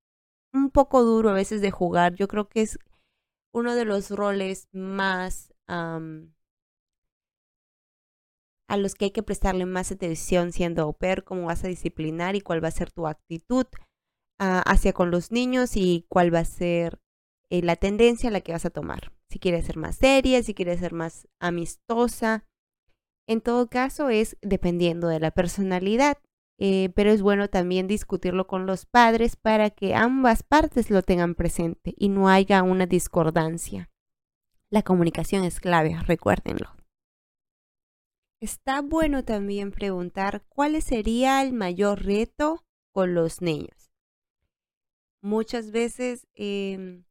un 0.53 0.69
poco 0.69 1.03
duro 1.03 1.29
a 1.29 1.33
veces 1.33 1.61
de 1.61 1.71
jugar. 1.71 2.15
Yo 2.15 2.27
creo 2.27 2.47
que 2.47 2.61
es 2.61 2.79
uno 3.53 3.75
de 3.75 3.85
los 3.85 4.09
roles 4.11 4.67
más 4.71 5.53
a 8.73 8.77
los 8.77 8.95
que 8.95 9.05
hay 9.05 9.11
que 9.11 9.23
prestarle 9.23 9.65
más 9.65 9.91
atención 9.91 10.51
siendo 10.51 10.83
au 10.83 10.93
pair, 10.93 11.23
cómo 11.23 11.45
vas 11.45 11.63
a 11.63 11.67
disciplinar 11.67 12.35
y 12.35 12.41
cuál 12.41 12.63
va 12.63 12.69
a 12.69 12.71
ser 12.71 12.91
tu 12.91 13.07
actitud 13.07 13.65
ah, 14.39 14.63
hacia 14.65 14.93
con 14.93 15.11
los 15.11 15.31
niños 15.31 15.75
y 15.75 16.05
cuál 16.09 16.33
va 16.33 16.39
a 16.39 16.45
ser 16.45 16.99
eh, 17.49 17.61
la 17.61 17.75
tendencia 17.75 18.29
a 18.29 18.31
la 18.31 18.41
que 18.41 18.51
vas 18.51 18.65
a 18.65 18.71
tomar. 18.71 19.11
Si 19.29 19.39
quieres 19.39 19.65
ser 19.65 19.77
más 19.77 19.97
seria, 19.97 20.41
si 20.43 20.53
quieres 20.53 20.79
ser 20.79 20.93
más 20.93 21.27
amistosa. 21.39 22.45
En 23.27 23.41
todo 23.41 23.67
caso 23.67 24.09
es 24.09 24.37
dependiendo 24.41 25.07
de 25.07 25.19
la 25.19 25.31
personalidad, 25.31 26.17
eh, 26.65 26.93
pero 26.95 27.11
es 27.11 27.21
bueno 27.21 27.49
también 27.49 27.89
discutirlo 27.89 28.47
con 28.47 28.65
los 28.65 28.85
padres 28.85 29.35
para 29.35 29.69
que 29.69 29.95
ambas 29.95 30.43
partes 30.43 30.89
lo 30.89 31.01
tengan 31.01 31.35
presente 31.35 31.93
y 31.97 32.07
no 32.07 32.29
haya 32.29 32.63
una 32.63 32.85
discordancia. 32.85 33.91
La 34.69 34.81
comunicación 34.81 35.43
es 35.43 35.59
clave, 35.59 35.99
recuérdenlo. 36.07 36.73
Está 38.39 38.81
bueno 38.81 39.25
también 39.25 39.71
preguntar 39.71 40.45
cuál 40.47 40.81
sería 40.81 41.41
el 41.41 41.51
mayor 41.51 42.05
reto 42.05 42.63
con 42.93 43.13
los 43.13 43.41
niños. 43.41 43.91
Muchas 45.21 45.71
veces 45.71 46.27
em, 46.33 47.03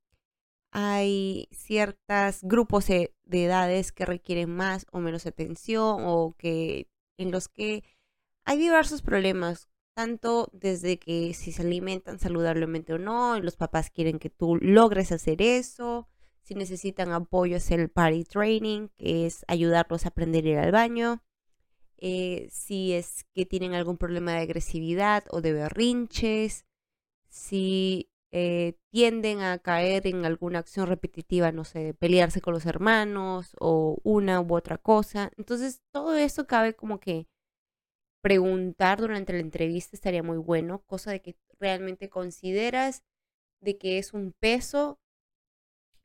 hay 0.71 1.47
ciertos 1.53 2.41
grupos 2.41 2.87
de 2.87 3.13
edades 3.31 3.93
que 3.93 4.07
requieren 4.07 4.49
más 4.49 4.87
o 4.93 5.01
menos 5.01 5.27
atención 5.27 6.05
o 6.07 6.35
que 6.39 6.89
en 7.19 7.31
los 7.31 7.49
que 7.49 7.85
hay 8.45 8.59
diversos 8.59 9.03
problemas, 9.03 9.69
tanto 9.95 10.51
desde 10.53 10.99
que 10.99 11.35
si 11.35 11.53
se 11.53 11.63
alimentan 11.63 12.19
saludablemente 12.19 12.95
o 12.95 12.99
no, 12.99 13.39
los 13.41 13.57
papás 13.57 13.91
quieren 13.91 14.19
que 14.19 14.31
tú 14.31 14.57
logres 14.57 15.13
hacer 15.13 15.43
eso, 15.43 16.09
si 16.43 16.55
necesitan 16.55 17.13
apoyo, 17.13 17.57
hacer 17.57 17.81
el 17.81 17.91
party 17.91 18.25
training, 18.25 18.89
que 18.97 19.27
es 19.27 19.45
ayudarlos 19.49 20.05
a 20.05 20.09
aprender 20.09 20.45
a 20.47 20.49
ir 20.49 20.59
al 20.59 20.73
baño. 20.73 21.23
Eh, 21.99 22.49
si 22.51 22.93
es 22.95 23.25
que 23.33 23.47
tienen 23.47 23.75
algún 23.75 23.97
problema 23.97 24.33
de 24.33 24.41
agresividad 24.41 25.25
o 25.31 25.41
de 25.41 25.53
berrinches. 25.53 26.67
Si 27.29 28.11
eh, 28.33 28.75
tienden 28.91 29.41
a 29.41 29.59
caer 29.59 30.07
en 30.07 30.25
alguna 30.25 30.59
acción 30.61 30.89
repetitiva, 30.89 31.53
no 31.53 31.65
sé, 31.65 31.95
pelearse 31.95 32.41
con 32.41 32.55
los 32.55 32.67
hermanos 32.67 33.55
o 33.61 33.99
una 34.03 34.41
u 34.41 34.55
otra 34.55 34.79
cosa. 34.79 35.31
Entonces, 35.39 35.83
todo 35.93 36.15
eso 36.17 36.47
cabe 36.47 36.75
como 36.75 36.99
que 36.99 37.29
preguntar 38.23 39.01
durante 39.01 39.33
la 39.33 39.41
entrevista 39.41 39.97
estaría 39.97 40.23
muy 40.23 40.39
bueno, 40.39 40.83
cosa 40.87 41.11
de 41.11 41.21
que 41.21 41.37
realmente 41.59 42.09
consideras 42.09 43.03
de 43.61 43.79
que 43.79 43.99
es 43.99 44.15
un 44.15 44.33
peso 44.33 45.01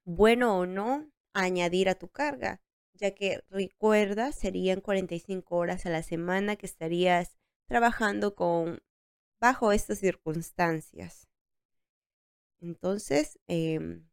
bueno 0.04 0.58
o 0.58 0.66
no, 0.66 1.10
añadir 1.34 1.90
a 1.90 1.96
tu 1.96 2.08
carga, 2.10 2.62
ya 2.94 3.12
que 3.12 3.44
recuerda, 3.50 4.32
serían 4.32 4.82
45 4.82 5.56
horas 5.56 5.86
a 5.86 5.90
la 5.90 6.04
semana 6.04 6.56
que 6.56 6.66
estarías 6.66 7.38
trabajando 7.68 8.36
con 8.36 8.82
bajo 9.40 9.72
estas 9.72 10.00
circunstancias. 10.00 11.28
Entonces, 12.60 13.40
em, 13.48 14.08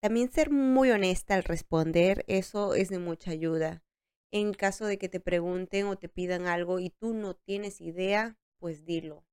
también 0.00 0.30
ser 0.30 0.50
muy 0.50 0.90
honesta 0.90 1.34
al 1.34 1.44
responder, 1.44 2.24
eso 2.28 2.74
es 2.74 2.88
de 2.90 2.98
mucha 2.98 3.32
ayuda. 3.32 3.82
En 4.30 4.52
caso 4.52 4.86
de 4.86 4.98
que 4.98 5.08
te 5.08 5.20
pregunten 5.20 5.86
o 5.86 5.96
te 5.96 6.08
pidan 6.08 6.46
algo 6.46 6.80
y 6.80 6.90
tú 6.90 7.14
no 7.14 7.34
tienes 7.34 7.80
idea, 7.80 8.36
pues 8.58 8.84
dilo. 8.84 9.24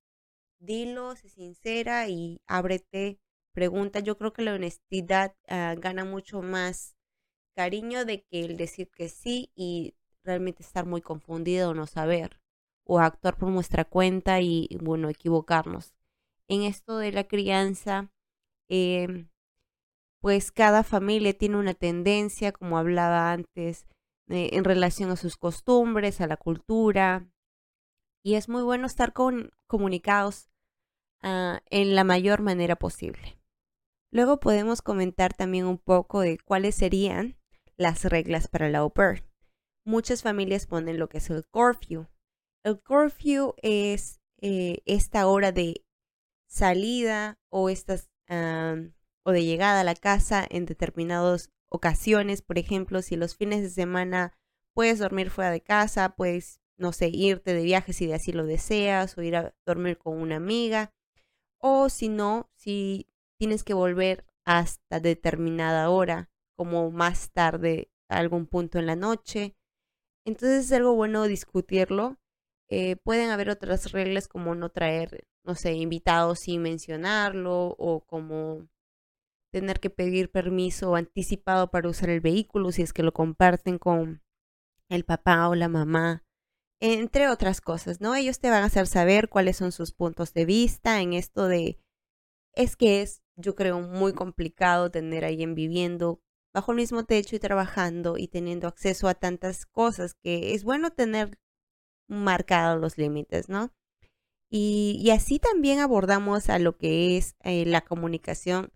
Dilo, 0.58 1.16
sé 1.16 1.28
sincera 1.28 2.08
y 2.08 2.40
ábrete 2.46 3.18
pregunta, 3.52 4.00
yo 4.00 4.18
creo 4.18 4.32
que 4.34 4.42
la 4.42 4.54
honestidad 4.54 5.34
ah, 5.48 5.74
gana 5.78 6.04
mucho 6.04 6.42
más 6.42 6.94
cariño 7.54 8.04
de 8.04 8.22
que 8.22 8.44
el 8.44 8.56
decir 8.58 8.90
que 8.90 9.08
sí 9.08 9.50
y 9.54 9.94
realmente 10.24 10.62
estar 10.62 10.84
muy 10.84 11.00
confundido 11.00 11.70
o 11.70 11.74
no 11.74 11.86
saber 11.86 12.38
o 12.84 13.00
actuar 13.00 13.36
por 13.38 13.50
nuestra 13.50 13.84
cuenta 13.84 14.40
y 14.40 14.68
bueno, 14.82 15.08
equivocarnos. 15.08 15.94
En 16.48 16.62
esto 16.62 16.98
de 16.98 17.12
la 17.12 17.24
crianza, 17.24 18.12
em, 18.68 19.28
pues 20.20 20.52
cada 20.52 20.82
familia 20.84 21.32
tiene 21.36 21.56
una 21.56 21.74
tendencia, 21.74 22.52
como 22.52 22.78
hablaba 22.78 23.32
antes, 23.32 23.86
eh, 24.28 24.50
en 24.52 24.64
relación 24.64 25.10
a 25.10 25.16
sus 25.16 25.36
costumbres, 25.36 26.20
a 26.20 26.26
la 26.26 26.36
cultura, 26.36 27.28
y 28.24 28.34
es 28.34 28.48
muy 28.48 28.62
bueno 28.62 28.86
estar 28.86 29.12
con, 29.12 29.52
comunicados 29.68 30.50
ah, 31.22 31.60
en 31.70 31.94
la 31.94 32.02
mayor 32.02 32.42
manera 32.42 32.76
posible. 32.76 33.38
Luego 34.10 34.40
podemos 34.40 34.82
comentar 34.82 35.32
también 35.32 35.66
un 35.66 35.78
poco 35.78 36.20
de 36.20 36.38
cuáles 36.44 36.74
serían 36.74 37.38
las 37.76 38.04
reglas 38.04 38.48
para 38.48 38.68
la 38.68 38.78
au 38.78 38.92
pair. 38.92 39.24
Muchas 39.84 40.22
familias 40.22 40.66
ponen 40.66 40.98
lo 40.98 41.08
que 41.08 41.18
es 41.18 41.30
el 41.30 41.46
curfew. 41.46 42.08
El 42.64 42.82
curfew 42.82 43.54
es 43.62 44.20
eh, 44.40 44.82
esta 44.86 45.28
hora 45.28 45.52
de 45.52 45.84
salida 46.48 47.38
o, 47.48 47.68
estas, 47.68 48.10
o 48.28 49.30
de 49.30 49.44
llegada 49.44 49.82
a 49.82 49.84
la 49.84 49.94
casa 49.94 50.44
en 50.50 50.66
determinadas 50.66 51.52
ocasiones. 51.68 52.42
Por 52.42 52.58
ejemplo, 52.58 53.02
si 53.02 53.16
los 53.16 53.36
fines 53.36 53.62
de 53.62 53.70
semana 53.70 54.32
puedes 54.74 54.98
dormir 54.98 55.30
fuera 55.30 55.50
de 55.50 55.62
casa, 55.62 56.14
puedes, 56.16 56.60
no 56.76 56.92
sé, 56.92 57.08
irte 57.08 57.54
de 57.54 57.62
viaje 57.62 57.92
si 57.92 58.06
de 58.06 58.14
así 58.14 58.32
lo 58.32 58.44
deseas 58.46 59.16
o 59.16 59.22
ir 59.22 59.36
a 59.36 59.54
dormir 59.66 59.98
con 59.98 60.18
una 60.20 60.36
amiga. 60.36 60.92
O 61.58 61.88
si 61.88 62.08
no, 62.08 62.50
si 62.54 63.08
tienes 63.38 63.64
que 63.64 63.74
volver 63.74 64.26
hasta 64.44 65.00
determinada 65.00 65.90
hora, 65.90 66.30
como 66.56 66.90
más 66.90 67.30
tarde, 67.32 67.90
algún 68.08 68.46
punto 68.46 68.78
en 68.78 68.86
la 68.86 68.96
noche. 68.96 69.56
Entonces 70.24 70.66
es 70.66 70.72
algo 70.72 70.94
bueno 70.94 71.24
discutirlo. 71.24 72.18
Eh, 72.68 72.96
pueden 72.96 73.30
haber 73.30 73.50
otras 73.50 73.92
reglas 73.92 74.28
como 74.28 74.54
no 74.54 74.70
traer, 74.70 75.26
no 75.44 75.54
sé, 75.54 75.74
invitados 75.74 76.40
sin 76.40 76.62
mencionarlo 76.62 77.76
o 77.78 78.00
como 78.04 78.68
tener 79.56 79.80
que 79.80 79.88
pedir 79.88 80.30
permiso 80.30 80.96
anticipado 80.96 81.70
para 81.70 81.88
usar 81.88 82.10
el 82.10 82.20
vehículo 82.20 82.72
si 82.72 82.82
es 82.82 82.92
que 82.92 83.02
lo 83.02 83.14
comparten 83.14 83.78
con 83.78 84.22
el 84.90 85.06
papá 85.06 85.48
o 85.48 85.54
la 85.54 85.70
mamá, 85.70 86.26
entre 86.78 87.30
otras 87.30 87.62
cosas, 87.62 88.02
¿no? 88.02 88.14
Ellos 88.14 88.38
te 88.38 88.50
van 88.50 88.62
a 88.62 88.66
hacer 88.66 88.86
saber 88.86 89.30
cuáles 89.30 89.56
son 89.56 89.72
sus 89.72 89.92
puntos 89.92 90.34
de 90.34 90.44
vista 90.44 91.00
en 91.00 91.14
esto 91.14 91.48
de, 91.48 91.80
es 92.52 92.76
que 92.76 93.00
es, 93.00 93.22
yo 93.34 93.54
creo, 93.54 93.80
muy 93.80 94.12
complicado 94.12 94.90
tener 94.90 95.24
a 95.24 95.28
alguien 95.28 95.54
viviendo 95.54 96.20
bajo 96.52 96.72
el 96.72 96.76
mismo 96.76 97.06
techo 97.06 97.34
y 97.34 97.38
trabajando 97.38 98.18
y 98.18 98.28
teniendo 98.28 98.68
acceso 98.68 99.08
a 99.08 99.14
tantas 99.14 99.64
cosas 99.64 100.12
que 100.22 100.52
es 100.52 100.64
bueno 100.64 100.90
tener 100.90 101.38
marcados 102.08 102.78
los 102.78 102.98
límites, 102.98 103.48
¿no? 103.48 103.72
Y, 104.50 105.08
así 105.12 105.38
también 105.38 105.78
abordamos 105.78 106.50
a 106.50 106.58
lo 106.58 106.76
que 106.76 107.16
es 107.16 107.36
eh, 107.42 107.64
la 107.64 107.80
comunicación 107.80 108.70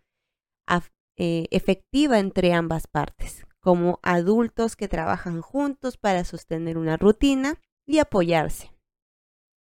eh, 1.16 1.48
efectiva 1.50 2.18
entre 2.18 2.54
ambas 2.54 2.86
partes, 2.86 3.46
como 3.60 3.98
adultos 4.02 4.74
que 4.74 4.88
trabajan 4.88 5.42
juntos 5.42 5.98
para 5.98 6.24
sostener 6.24 6.78
una 6.78 6.96
rutina 6.96 7.60
y 7.86 7.98
apoyarse. 7.98 8.72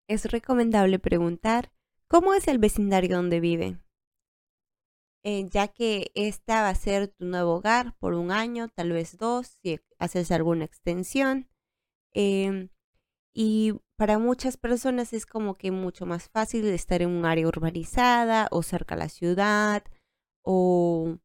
Es 0.08 0.26
recomendable 0.26 1.00
preguntar 1.00 1.72
cómo 2.08 2.34
es 2.34 2.48
el 2.48 2.60
vecindario 2.60 3.16
donde 3.16 3.40
viven, 3.40 3.84
eh, 5.24 5.48
ya 5.50 5.68
que 5.68 6.12
esta 6.14 6.62
va 6.62 6.70
a 6.70 6.76
ser 6.76 7.08
tu 7.08 7.26
nuevo 7.26 7.56
hogar 7.56 7.98
por 7.98 8.14
un 8.14 8.32
año, 8.32 8.68
tal 8.70 8.92
vez 8.92 9.18
dos, 9.18 9.58
si 9.64 9.80
haces 9.98 10.32
alguna 10.32 10.66
extensión. 10.66 11.50
Em, 12.14 12.70
y 13.34 13.74
para 13.98 14.20
muchas 14.20 14.58
personas 14.58 15.12
es 15.14 15.26
como 15.26 15.56
que 15.56 15.72
mucho 15.72 16.06
más 16.06 16.30
fácil 16.30 16.66
estar 16.68 17.02
en 17.02 17.10
un 17.10 17.26
área 17.26 17.48
urbanizada 17.48 18.48
o 18.52 18.62
cerca 18.64 18.96
a 18.96 19.00
la 19.00 19.10
ciudad 19.10 19.84
o 20.50 21.18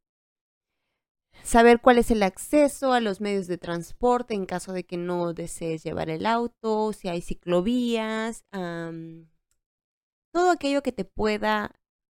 saber 1.45 1.81
cuál 1.81 1.99
es 1.99 2.11
el 2.11 2.25
acceso 2.25 2.93
a 2.93 2.99
los 2.99 3.21
medios 3.21 3.47
de 3.47 3.57
transporte 3.57 4.35
en 4.35 4.47
caso 4.47 4.73
de 4.73 4.83
que 4.83 4.97
no 4.97 5.33
desees 5.33 5.85
llevar 5.85 6.11
el 6.11 6.27
auto, 6.27 6.93
si 6.93 7.07
hay 7.07 7.21
ciclovías, 7.21 8.45
todo 8.51 10.51
aquello 10.51 10.83
que 10.83 10.91
te 10.91 11.05
pueda 11.05 11.71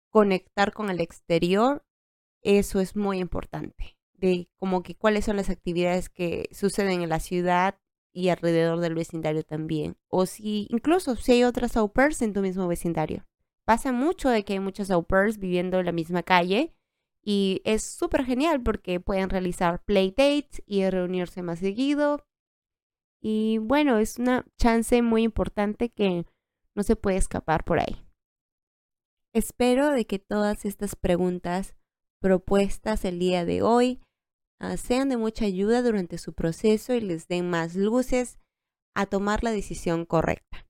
conectar 0.10 0.72
con 0.72 0.89
el 0.89 1.01
exterior, 1.01 1.84
eso 2.44 2.80
es 2.80 2.96
muy 2.96 3.20
importante. 3.20 3.98
De 4.13 4.48
como 4.58 4.82
que 4.82 4.96
cuáles 4.96 5.25
son 5.25 5.36
las 5.36 5.50
actividades 5.50 6.08
que 6.08 6.48
suceden 6.53 7.01
en 7.01 7.10
la 7.10 7.20
ciudad 7.20 7.77
y 8.13 8.30
alrededor 8.30 8.80
del 8.80 8.96
vecindario 8.96 9.44
también. 9.44 9.98
O 10.08 10.27
si 10.27 10.68
incluso 10.70 11.18
si 11.18 11.34
hay 11.34 11.44
otras 11.44 11.75
au 11.75 11.91
pairs 11.91 12.22
en 12.22 12.32
tu 12.32 12.41
mismo 12.41 12.70
vecindario. 12.70 13.25
Pasa 13.65 13.91
mucho 13.91 14.30
de 14.30 14.46
que 14.46 14.53
hay 14.53 14.60
muchos 14.60 14.91
au 14.91 15.03
pairs 15.03 15.39
viviendo 15.39 15.80
en 15.80 15.88
la 15.88 15.91
misma 15.91 16.24
calle 16.24 16.74
y 17.24 17.62
es 17.66 17.84
súper 17.84 18.25
genial 18.25 18.62
porque 18.63 19.00
pueden 19.00 19.30
realizar 19.30 19.84
playdates 19.84 20.62
y 20.66 20.90
reunirse 20.90 21.44
más 21.44 21.60
seguido. 21.60 22.25
Y 23.22 23.60
bueno, 23.60 24.00
es 24.00 24.18
una 24.18 24.46
chance 24.58 25.01
muy 25.01 25.24
importante 25.24 25.90
que 25.90 26.25
no 26.75 26.84
se 26.84 26.96
puede 26.96 27.18
escapar 27.18 27.63
por 27.63 27.80
ahí. 27.80 28.08
Espero 29.34 29.92
de 29.92 30.06
que 30.06 30.20
todas 30.20 30.66
estas 30.66 30.96
preguntas 30.96 31.75
propuestas 32.20 33.06
el 33.06 33.20
día 33.20 33.46
de 33.46 33.62
hoy 33.62 34.01
ah, 34.60 34.78
sean 34.78 35.10
de 35.10 35.18
mucha 35.18 35.46
ayuda 35.46 35.82
durante 35.82 36.18
su 36.18 36.34
proceso 36.34 36.94
y 36.94 37.01
les 37.01 37.28
den 37.28 37.50
más 37.50 37.75
luces 37.75 38.40
a 38.96 39.06
tomar 39.06 39.44
la 39.44 39.51
decisión 39.51 40.06
correcta. 40.06 40.68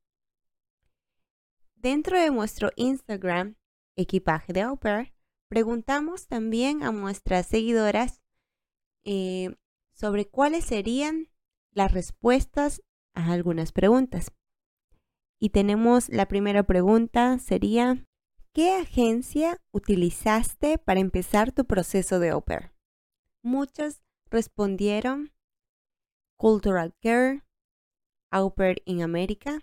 Dentro 1.75 2.19
de 2.19 2.29
nuestro 2.29 2.71
Instagram, 2.75 3.55
equipaje 3.97 4.53
de 4.53 4.61
au 4.61 4.77
pair, 4.77 5.13
Preguntamos 5.51 6.27
también 6.27 6.81
a 6.81 6.93
nuestras 6.93 7.45
seguidoras 7.45 8.21
eh, 9.03 9.53
sobre 9.91 10.25
cuáles 10.25 10.63
serían 10.63 11.27
las 11.73 11.91
respuestas 11.91 12.81
a 13.15 13.33
algunas 13.33 13.73
preguntas. 13.73 14.31
Y 15.41 15.49
tenemos 15.49 16.07
la 16.07 16.29
primera 16.29 16.63
pregunta, 16.63 17.37
sería, 17.37 18.07
¿qué 18.53 18.75
agencia 18.75 19.57
utilizaste 19.73 20.77
para 20.77 21.01
empezar 21.01 21.51
tu 21.51 21.65
proceso 21.65 22.19
de 22.19 22.29
au 22.29 22.41
pair? 22.41 22.71
Muchos 23.43 24.01
respondieron 24.29 25.33
Cultural 26.37 26.95
Care, 27.01 27.43
Pair 28.55 28.81
in 28.85 29.01
America, 29.01 29.59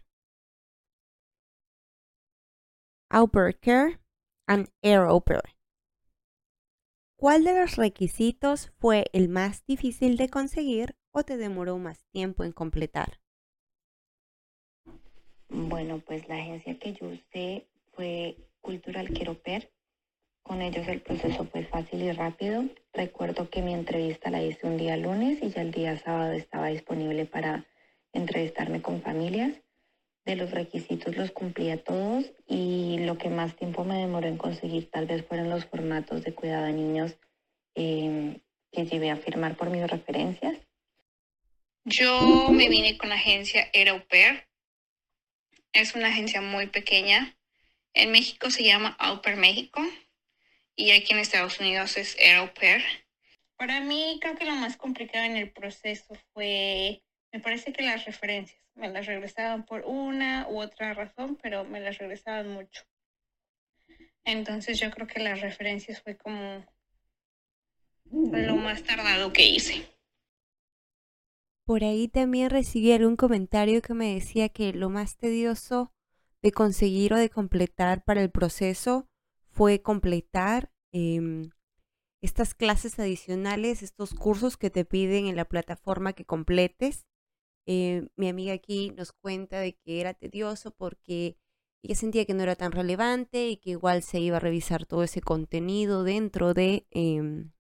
Au 3.09 3.27
Pair 3.27 3.59
Care, 3.59 3.99
and 4.47 4.69
Air 4.83 5.07
Pair. 5.25 5.58
¿Cuál 7.21 7.43
de 7.43 7.53
los 7.53 7.75
requisitos 7.75 8.71
fue 8.79 9.07
el 9.13 9.29
más 9.29 9.67
difícil 9.67 10.17
de 10.17 10.29
conseguir 10.29 10.95
o 11.11 11.25
te 11.25 11.37
demoró 11.37 11.77
más 11.77 12.05
tiempo 12.13 12.45
en 12.45 12.53
completar? 12.53 13.19
Bueno, 15.49 16.01
pues 16.07 16.29
la 16.29 16.37
agencia 16.37 16.79
que 16.79 16.93
yo 16.93 17.09
usé 17.09 17.67
fue 17.93 18.37
Cultural 18.61 19.09
Per. 19.43 19.69
Con 20.45 20.63
ellos 20.63 20.87
el 20.87 21.01
proceso 21.01 21.45
fue 21.47 21.65
fácil 21.65 22.03
y 22.03 22.13
rápido. 22.13 22.67
Recuerdo 22.93 23.51
que 23.51 23.63
mi 23.63 23.75
entrevista 23.75 24.31
la 24.31 24.41
hice 24.41 24.69
un 24.69 24.77
día 24.77 24.97
lunes 24.97 25.43
y 25.43 25.51
ya 25.51 25.63
el 25.63 25.73
día 25.73 25.99
sábado 25.99 26.35
estaba 26.35 26.69
disponible 26.69 27.27
para 27.27 27.67
entrevistarme 28.13 28.81
con 28.81 29.03
familias 29.03 29.61
de 30.29 30.37
los 30.37 30.51
requisitos 30.51 31.17
los 31.17 31.31
cumplía 31.31 31.83
todos 31.83 32.27
y 32.47 32.99
lo 32.99 33.17
que 33.17 33.31
más 33.31 33.57
tiempo 33.57 33.83
me 33.85 33.97
demoró 33.97 34.29
en 34.29 34.37
conseguir 34.37 34.91
tal 34.91 35.07
vez 35.07 35.25
fueron 35.27 35.49
los 35.49 35.65
formatos 35.65 36.23
de 36.23 36.35
cuidado 36.35 36.67
de 36.67 36.75
niños 36.75 37.17
em, 37.75 38.39
que 38.71 38.85
llevé 38.85 39.11
a 39.11 39.17
firmar 39.17 39.57
por 39.57 39.71
mis 39.71 39.87
referencias. 39.87 40.59
Yo 41.85 42.51
me 42.51 42.69
vine 42.69 42.99
con 42.99 43.09
la 43.09 43.15
agencia 43.15 43.71
Era 43.73 44.05
Es 45.73 45.95
una 45.95 46.09
agencia 46.09 46.43
muy 46.43 46.67
pequeña. 46.67 47.35
En 47.95 48.13
México 48.13 48.51
se 48.51 48.65
llama 48.65 48.97
Au 48.99 49.23
México 49.37 49.81
y 50.77 50.91
aquí 50.91 51.15
en 51.15 51.21
Estados 51.21 51.59
Unidos 51.59 51.97
es 51.97 52.15
Era 52.19 52.53
Para 53.57 53.81
mí 53.81 54.19
creo 54.21 54.37
que 54.37 54.45
lo 54.45 54.57
más 54.57 54.77
complicado 54.77 55.25
en 55.25 55.39
el 55.39 55.51
proceso 55.51 56.15
fue, 56.35 57.03
me 57.33 57.41
parece 57.41 57.73
que 57.73 57.83
las 57.83 58.05
referencias 58.05 58.68
me 58.79 58.89
las 58.89 59.07
regresaban 59.07 59.67
por 59.67 59.85
una 59.85 60.47
u 60.49 60.61
otra 60.61 60.95
razón, 60.95 61.37
pero 61.43 61.65
me 61.65 61.81
las 61.81 61.99
regresaban 61.99 62.49
mucho. 62.49 62.85
Entonces 64.25 64.79
yo 64.79 64.91
creo 64.91 65.07
que 65.07 65.21
las 65.21 65.41
referencias 65.41 66.01
fue 66.01 66.17
como 66.17 66.65
lo 68.11 68.57
más 68.57 68.83
tardado 68.85 69.33
que 69.33 69.49
hice. 69.49 69.87
Por 71.65 71.85
ahí 71.85 72.09
también 72.09 72.51
recibí 72.51 72.93
algún 72.93 73.17
comentario 73.17 73.83
que 73.83 73.95
me 73.95 74.15
decía 74.15 74.49
que 74.49 74.73
lo 74.73 74.89
más 74.89 75.17
tedioso 75.17 75.93
de 76.41 76.53
conseguir 76.53 77.13
o 77.13 77.19
de 77.19 77.31
completar 77.31 78.05
para 78.05 78.23
el 78.23 78.31
proceso 78.31 79.09
fue 79.51 79.83
completar 79.83 80.71
em, 80.93 81.51
estas 82.23 82.55
clases 82.55 82.99
adicionales, 82.99 83.83
estos 83.83 84.15
cursos 84.15 84.57
que 84.57 84.71
te 84.71 84.85
piden 84.85 85.27
en 85.27 85.37
la 85.37 85.45
plataforma 85.45 86.13
que 86.13 86.25
completes 86.25 87.07
eh, 87.71 88.09
mi 88.17 88.31
amiga 88.31 88.55
aquí 88.55 88.93
nos 88.97 89.13
cuenta 89.13 89.61
de 89.61 89.75
que 89.75 90.01
era 90.01 90.15
tedioso 90.15 90.71
porque 90.71 91.37
ella 91.83 91.95
sentía 91.95 92.25
que 92.25 92.33
no 92.33 92.43
era 92.43 92.57
tan 92.57 92.73
relevante 92.73 93.51
y 93.51 93.59
que 93.59 93.73
igual 93.73 94.03
se 94.03 94.21
iba 94.21 94.39
a 94.39 94.41
revisar 94.41 94.87
todo 94.87 95.03
ese 95.03 95.21
contenido 95.21 96.03
dentro 96.03 96.55
de, 96.55 96.87
em, 96.91 97.53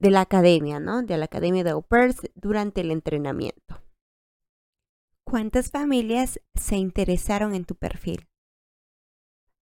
de 0.00 0.10
la 0.10 0.22
academia, 0.22 0.80
¿no? 0.80 1.04
De 1.04 1.16
la 1.16 1.26
academia 1.26 1.62
de 1.62 1.70
au 1.70 1.86
durante 2.34 2.80
el 2.80 2.90
entrenamiento. 2.90 3.80
¿Cuántas 5.22 5.70
familias 5.70 6.40
se 6.56 6.78
interesaron 6.78 7.54
en 7.54 7.64
tu 7.64 7.76
perfil? 7.76 8.26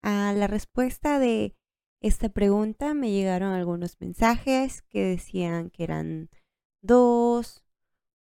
A 0.02 0.34
la 0.34 0.48
respuesta 0.48 1.20
de 1.20 1.56
esta 2.02 2.30
pregunta 2.30 2.96
me 2.96 3.12
llegaron 3.12 3.52
algunos 3.52 4.02
mensajes 4.02 4.82
que 4.82 5.04
decían 5.04 5.70
que 5.70 5.84
eran 5.84 6.32
dos, 6.82 7.64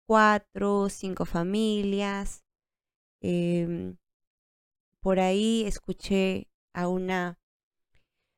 cuatro, 0.07 0.89
cinco 0.89 1.25
familias. 1.25 2.45
Em, 3.21 3.97
por 5.01 5.21
ahí 5.21 5.65
escuché 5.67 6.49
a 6.73 6.89
una 6.89 7.39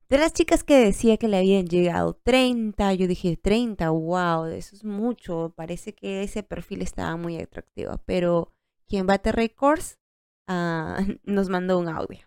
de 0.09 0.16
las 0.16 0.33
chicas 0.33 0.64
que 0.64 0.76
decía 0.76 1.18
que 1.18 1.28
le 1.28 1.37
habían 1.37 1.66
llegado 1.66 2.14
30. 2.24 2.94
Yo 2.94 3.07
dije 3.07 3.37
30, 3.37 3.90
wow, 3.90 4.46
eso 4.46 4.74
es 4.74 4.85
mucho. 4.85 5.52
Parece 5.57 5.94
que 5.94 6.22
ese 6.22 6.42
perfil 6.42 6.83
estaba 6.83 7.16
muy 7.16 7.38
atractivo. 7.38 8.00
Pero 8.07 8.52
quien 8.88 9.07
bate 9.07 9.33
records 9.33 9.98
ah, 10.46 10.98
nos 11.24 11.48
mandó 11.48 11.78
un 11.78 11.88
audio. 11.88 12.26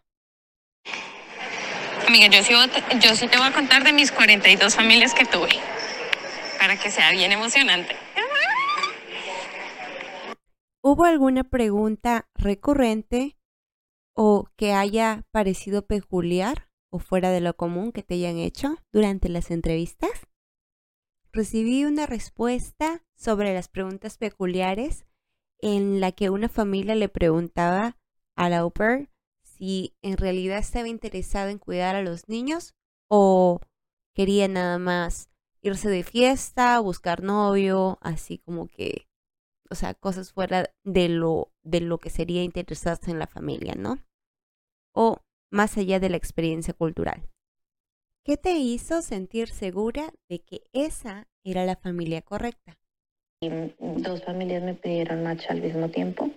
Amiga, 2.08 2.28
yo 2.28 2.44
sí, 2.44 2.54
yo 3.00 3.16
sí 3.16 3.28
te 3.28 3.38
voy 3.38 3.48
a 3.48 3.54
contar 3.54 3.84
de 3.84 3.94
mis 3.94 4.12
42 4.12 4.76
familias 4.76 5.14
que 5.14 5.26
tuve. 5.26 5.50
Para 6.60 6.78
que 6.78 6.92
sea 6.92 7.12
bien 7.12 7.32
emocionante. 7.32 7.96
¿Hubo 10.84 11.04
alguna 11.04 11.44
pregunta 11.44 12.28
recurrente 12.34 13.38
o 14.16 14.48
que 14.56 14.74
haya 14.74 15.28
parecido 15.30 15.86
peculiar 15.86 16.72
o 16.90 16.98
fuera 16.98 17.30
de 17.30 17.40
lo 17.40 17.56
común 17.56 17.92
que 17.92 18.02
te 18.02 18.16
hayan 18.16 18.38
hecho 18.38 18.78
durante 18.92 19.30
las 19.30 19.52
entrevistas? 19.52 20.10
Recibí 21.32 21.86
una 21.86 22.08
respuesta 22.08 23.06
sobre 23.16 23.54
las 23.54 23.70
preguntas 23.70 24.18
peculiares 24.18 25.06
en 25.60 26.00
la 26.00 26.14
que 26.14 26.32
una 26.32 26.50
familia 26.50 26.96
le 26.96 27.10
preguntaba 27.10 28.00
a 28.36 28.50
la 28.50 28.60
au 28.62 28.72
pair 28.72 29.12
si 29.44 29.96
en 30.02 30.18
realidad 30.18 30.58
estaba 30.58 30.88
interesada 30.88 31.52
en 31.52 31.60
cuidar 31.60 31.96
a 31.96 32.02
los 32.02 32.28
niños 32.28 32.74
o 33.08 33.60
quería 34.16 34.48
nada 34.48 34.80
más 34.80 35.30
irse 35.62 35.90
de 35.90 36.02
fiesta, 36.04 36.80
buscar 36.80 37.22
novio, 37.22 38.00
así 38.02 38.40
como 38.40 38.68
que, 38.68 39.11
o 39.72 39.76
sea, 39.76 39.94
cosas 39.94 40.34
fuera 40.34 40.70
de 40.84 41.08
lo, 41.08 41.52
de 41.64 41.80
lo 41.80 41.98
que 41.98 42.10
sería 42.10 42.44
interesarse 42.44 43.10
en 43.10 43.20
la 43.20 43.28
familia, 43.28 43.74
¿no? 43.76 43.98
O 44.92 45.18
más 45.50 45.78
allá 45.78 46.00
de 46.00 46.10
la 46.10 46.18
experiencia 46.18 46.74
cultural. 46.74 47.24
¿Qué 48.24 48.36
te 48.38 48.52
hizo 48.52 49.02
sentir 49.02 49.48
segura 49.50 50.14
de 50.30 50.40
que 50.40 50.62
esa 50.74 51.28
era 51.44 51.66
la 51.66 51.78
familia 51.78 52.22
correcta? 52.22 52.78
Dos 53.80 54.24
familias 54.24 54.62
me 54.62 54.76
pidieron 54.76 55.24
match 55.24 55.50
al 55.50 55.62
mismo 55.62 55.90
tiempo, 55.90 56.30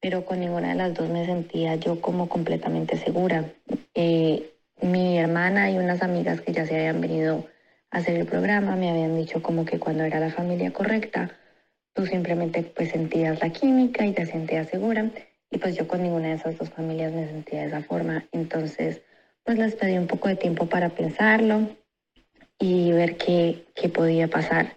pero 0.00 0.26
con 0.26 0.40
ninguna 0.40 0.70
de 0.70 0.74
las 0.74 0.92
dos 0.92 1.08
me 1.08 1.24
sentía 1.24 1.76
yo 1.76 2.00
como 2.00 2.28
completamente 2.28 2.98
segura. 2.98 3.50
Eh, 3.94 4.52
mi 4.82 5.18
hermana 5.18 5.70
y 5.70 5.78
unas 5.78 6.02
amigas 6.02 6.40
que 6.42 6.52
ya 6.52 6.66
se 6.66 6.74
habían 6.74 7.00
venido 7.00 7.46
a 7.90 7.98
hacer 7.98 8.16
el 8.16 8.26
programa 8.26 8.76
me 8.76 8.90
habían 8.90 9.16
dicho 9.16 9.40
como 9.40 9.64
que 9.64 9.78
cuando 9.78 10.04
era 10.04 10.20
la 10.20 10.30
familia 10.30 10.72
correcta, 10.72 11.30
tú 11.96 12.06
simplemente 12.06 12.62
pues 12.62 12.90
sentías 12.90 13.40
la 13.40 13.50
química 13.50 14.04
y 14.06 14.12
te 14.12 14.26
sentías 14.26 14.68
segura. 14.68 15.10
Y 15.50 15.58
pues 15.58 15.74
yo 15.76 15.88
con 15.88 16.02
ninguna 16.02 16.28
de 16.28 16.34
esas 16.34 16.58
dos 16.58 16.68
familias 16.70 17.12
me 17.12 17.26
sentía 17.26 17.62
de 17.62 17.68
esa 17.68 17.82
forma. 17.82 18.26
Entonces, 18.32 19.00
pues 19.42 19.58
les 19.58 19.74
pedí 19.74 19.96
un 19.96 20.06
poco 20.06 20.28
de 20.28 20.36
tiempo 20.36 20.66
para 20.66 20.90
pensarlo 20.90 21.70
y 22.58 22.92
ver 22.92 23.16
qué, 23.16 23.64
qué 23.74 23.88
podía 23.88 24.28
pasar. 24.28 24.76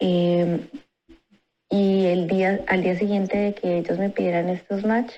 Em, 0.00 0.60
y 1.70 2.06
el 2.06 2.26
día, 2.26 2.64
al 2.66 2.82
día 2.82 2.98
siguiente 2.98 3.36
de 3.38 3.54
que 3.54 3.78
ellos 3.78 3.98
me 3.98 4.10
pidieran 4.10 4.48
estos 4.48 4.84
match, 4.84 5.12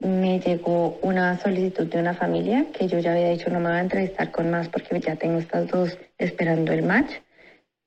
me 0.00 0.40
llegó 0.40 0.98
una 1.02 1.38
solicitud 1.38 1.86
de 1.86 1.98
una 1.98 2.14
familia 2.14 2.66
que 2.72 2.86
yo 2.86 2.98
ya 2.98 3.12
había 3.12 3.30
dicho 3.30 3.50
no 3.50 3.58
me 3.58 3.68
voy 3.68 3.78
a 3.78 3.80
entrevistar 3.80 4.30
con 4.30 4.50
más 4.50 4.68
porque 4.68 5.00
ya 5.00 5.16
tengo 5.16 5.38
estas 5.38 5.68
dos 5.68 5.98
esperando 6.18 6.72
el 6.72 6.82
match. 6.82 7.12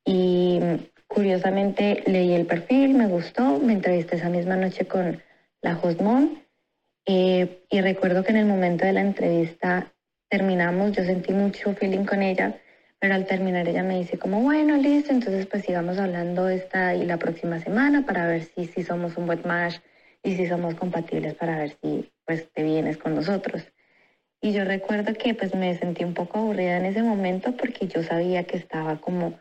Y 0.03 0.59
curiosamente 1.13 2.03
leí 2.07 2.33
el 2.33 2.45
perfil, 2.45 2.93
me 2.93 3.07
gustó, 3.07 3.59
me 3.59 3.73
entrevisté 3.73 4.15
esa 4.15 4.29
misma 4.29 4.55
noche 4.55 4.85
con 4.87 5.21
la 5.61 5.77
hostmon 5.77 6.41
eh, 7.05 7.63
y 7.69 7.81
recuerdo 7.81 8.23
que 8.23 8.31
en 8.31 8.37
el 8.37 8.45
momento 8.45 8.85
de 8.85 8.93
la 8.93 9.01
entrevista 9.01 9.91
terminamos, 10.29 10.93
yo 10.93 11.03
sentí 11.03 11.33
mucho 11.33 11.73
feeling 11.73 12.05
con 12.05 12.21
ella 12.21 12.61
pero 13.01 13.15
al 13.15 13.25
terminar 13.25 13.67
ella 13.67 13.81
me 13.81 13.97
dice 13.97 14.19
como, 14.19 14.41
bueno, 14.41 14.77
listo, 14.77 15.11
entonces 15.11 15.47
pues 15.47 15.63
sigamos 15.63 15.97
hablando 15.97 16.47
esta 16.47 16.93
y 16.93 17.03
la 17.03 17.17
próxima 17.17 17.59
semana 17.59 18.05
para 18.05 18.27
ver 18.27 18.43
si, 18.43 18.65
si 18.65 18.83
somos 18.83 19.17
un 19.17 19.25
buen 19.25 19.41
match 19.43 19.77
y 20.21 20.35
si 20.35 20.45
somos 20.45 20.75
compatibles 20.75 21.33
para 21.33 21.57
ver 21.57 21.75
si 21.81 22.11
pues 22.25 22.47
te 22.53 22.61
vienes 22.61 22.97
con 22.97 23.15
nosotros. 23.15 23.63
Y 24.39 24.53
yo 24.53 24.65
recuerdo 24.65 25.15
que 25.15 25.33
pues 25.33 25.55
me 25.55 25.75
sentí 25.79 26.03
un 26.03 26.13
poco 26.13 26.37
aburrida 26.37 26.77
en 26.77 26.85
ese 26.85 27.01
momento 27.01 27.57
porque 27.57 27.87
yo 27.87 28.03
sabía 28.03 28.43
que 28.43 28.57
estaba 28.57 29.01
como 29.01 29.39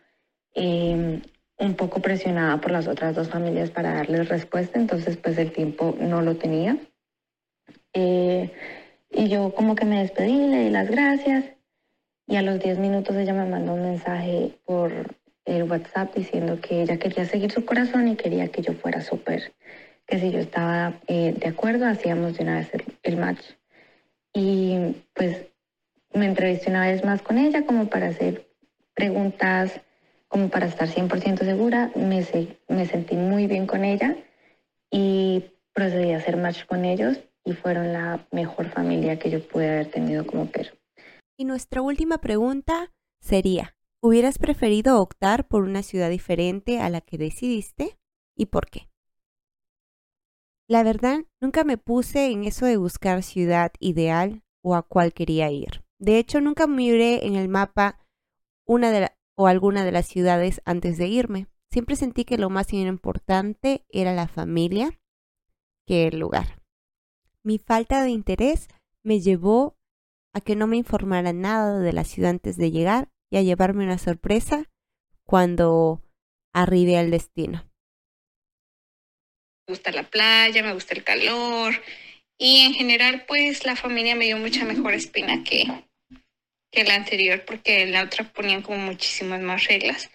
em, 0.55 1.21
un 1.61 1.75
poco 1.75 2.01
presionada 2.01 2.61
por 2.61 2.73
las 2.73 2.89
otras 2.89 3.15
dos 3.15 3.29
familias 3.29 3.71
para 3.71 3.95
darles 3.95 4.29
respuesta, 4.29 4.79
entonces 4.79 5.17
pues 5.17 5.39
el 5.39 5.53
tiempo 5.53 5.95
no 6.01 6.23
lo 6.23 6.37
tenía. 6.37 6.77
Eh, 7.93 8.51
y 9.11 9.29
yo 9.29 9.53
como 9.55 9.75
que 9.75 9.85
me 9.85 10.01
despedí, 10.01 10.47
le 10.47 10.65
di 10.65 10.71
las 10.71 10.91
gracias 10.91 11.45
y 12.27 12.37
a 12.37 12.43
los 12.43 12.61
10 12.61 12.79
minutos 12.79 13.17
ella 13.17 13.35
me 13.35 13.45
mandó 13.45 13.75
un 13.75 13.83
mensaje 13.83 14.53
por 14.65 14.93
el 15.45 15.65
WhatsApp 15.65 16.15
diciendo 16.15 16.61
que 16.61 16.83
ella 16.83 16.97
quería 16.97 17.25
seguir 17.25 17.51
su 17.51 17.65
corazón 17.65 18.07
y 18.07 18.15
quería 18.17 18.49
que 18.49 18.63
yo 18.63 18.73
fuera 18.75 19.01
súper, 19.01 19.53
que 20.07 20.21
si 20.21 20.31
yo 20.31 20.39
estaba 20.39 21.01
eh, 21.09 21.35
de 21.37 21.49
acuerdo, 21.49 21.87
hacíamos 21.87 22.37
de 22.37 22.45
una 22.45 22.59
vez 22.59 22.71
el, 23.03 23.17
match. 23.17 23.43
Y 24.33 24.95
pues 25.13 25.47
me 26.15 26.27
entrevisté 26.27 26.71
una 26.71 26.87
vez 26.87 27.05
más 27.05 27.21
con 27.21 27.37
ella 27.37 27.67
como 27.67 27.89
para 27.89 28.09
hacer 28.09 28.47
preguntas, 28.95 29.81
como 30.31 30.49
para 30.49 30.67
estar 30.67 30.89
100% 30.89 31.45
segura. 31.45 31.91
Me, 31.97 32.25
me 32.69 32.87
sentí 32.87 33.17
muy 33.17 33.47
bien 33.47 33.67
con 33.67 33.85
ella 33.85 34.17
y 34.91 35.45
procedí 35.75 36.13
a 36.13 36.19
hacer 36.19 36.37
match 36.37 36.65
con 36.65 36.85
ellos 36.85 37.19
y 37.45 37.53
fueron 37.53 37.93
la 37.93 38.27
mejor 38.31 38.71
familia 38.71 39.19
que 39.19 39.31
yo 39.31 39.47
pude 39.47 39.69
haber 39.69 39.91
tenido 39.91 40.27
como 40.27 40.47
perro. 40.47 40.77
Y 41.37 41.45
nuestra 41.45 41.83
última 41.83 42.19
pregunta 42.19 42.93
sería, 43.21 43.75
¿hubieras 44.01 44.39
preferido 44.39 45.01
optar 45.01 45.49
por 45.49 45.65
una 45.65 45.83
ciudad 45.83 46.11
diferente 46.11 46.81
a 46.81 46.89
la 46.91 47.01
que 47.01 47.19
decidiste 47.19 47.99
y 48.37 48.47
por 48.47 48.71
qué? 48.71 48.89
La 50.69 50.85
verdad, 50.85 51.25
nunca 51.41 51.65
me 51.65 51.77
puse 51.77 52.31
en 52.31 52.45
eso 52.45 52.67
de 52.67 52.77
buscar 52.77 53.25
ciudad 53.25 53.73
ideal 53.81 54.45
o 54.63 54.77
a 54.77 54.83
cuál 54.83 55.13
quería 55.13 55.51
ir. 55.51 55.83
De 55.99 56.19
hecho, 56.19 56.41
nunca 56.41 56.69
miré 56.69 57.27
en 57.27 57.35
el 57.35 57.49
mapa 57.49 57.99
una 58.67 58.93
de 58.93 59.11
o 59.41 59.47
alguna 59.47 59.87
de 59.87 59.93
las 59.93 60.07
ciudades 60.07 60.61
antes 60.67 60.99
de 60.99 61.09
irme. 61.09 61.47
Siempre 61.73 61.97
sentí 61.97 62.27
que 62.27 62.37
lo 62.37 62.51
más 62.51 62.75
importante 62.75 63.87
era 63.89 64.13
la 64.13 64.29
familia 64.29 65.01
que 65.87 66.09
el 66.09 66.19
lugar. 66.19 66.61
Mi 67.43 67.57
falta 67.57 68.03
de 68.03 68.11
interés 68.11 68.69
me 69.03 69.21
llevó 69.21 69.79
a 70.35 70.43
que 70.43 70.57
no 70.57 70.67
me 70.67 70.77
informara 70.77 71.33
nada 71.33 71.79
de 71.79 71.93
la 71.95 72.05
ciudad 72.05 72.33
antes 72.33 72.59
de 72.59 72.71
llegar 72.71 73.09
y 73.31 73.39
a 73.39 73.43
llevarme 73.43 73.83
una 73.83 73.97
sorpresa 73.97 74.69
cuando 75.25 76.03
arribe 76.53 76.99
al 76.99 77.11
destino. 77.11 77.67
Me 79.67 79.73
gusta 79.73 79.91
la 79.91 80.03
playa, 80.03 80.63
me 80.63 80.75
gusta 80.75 80.93
el 80.93 81.03
calor 81.03 81.77
y 82.37 82.59
en 82.67 82.75
general 82.75 83.25
pues 83.27 83.65
la 83.65 83.75
familia 83.75 84.15
me 84.17 84.27
dio 84.27 84.37
mucha 84.37 84.67
mejor 84.67 84.93
espina 84.93 85.43
que, 85.45 85.65
que 86.71 86.85
la 86.85 86.95
anterior 86.95 87.45
porque 87.47 87.83
en 87.83 87.93
la 87.93 88.05
otra 88.05 88.33
ponían 88.33 88.63
como 88.63 88.79
muchísimas 88.79 89.41
más 89.41 89.67
reglas. 89.67 90.11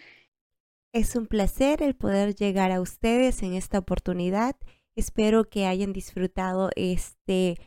Es 0.94 1.16
un 1.16 1.28
placer 1.28 1.82
el 1.82 1.96
poder 1.96 2.36
llegar 2.36 2.72
a 2.72 2.80
ustedes 2.80 3.44
en 3.44 3.54
esta 3.54 3.80
oportunidad. 3.80 4.56
Espero 4.96 5.50
que 5.50 5.66
hayan 5.66 5.92
disfrutado 5.92 6.70
este 6.76 7.58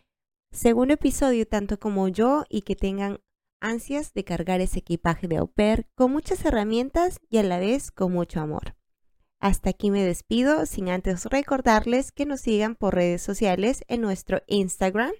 segundo 0.50 0.94
episodio 0.94 1.46
tanto 1.46 1.78
como 1.78 2.08
yo 2.08 2.44
y 2.48 2.62
que 2.62 2.74
tengan 2.74 3.20
ansias 3.60 4.14
de 4.14 4.24
cargar 4.24 4.60
ese 4.60 4.78
equipaje 4.78 5.28
de 5.28 5.36
au 5.36 5.52
con 5.94 6.12
muchas 6.12 6.44
herramientas 6.44 7.20
y 7.28 7.38
a 7.38 7.42
la 7.42 7.58
vez 7.58 7.90
con 7.90 8.12
mucho 8.12 8.40
amor. 8.40 8.76
Hasta 9.40 9.70
aquí 9.70 9.90
me 9.90 10.02
despido 10.02 10.66
sin 10.66 10.88
antes 10.88 11.26
recordarles 11.26 12.12
que 12.12 12.26
nos 12.26 12.40
sigan 12.40 12.74
por 12.74 12.94
redes 12.94 13.22
sociales 13.22 13.84
en 13.88 14.00
nuestro 14.00 14.42
Instagram, 14.46 15.12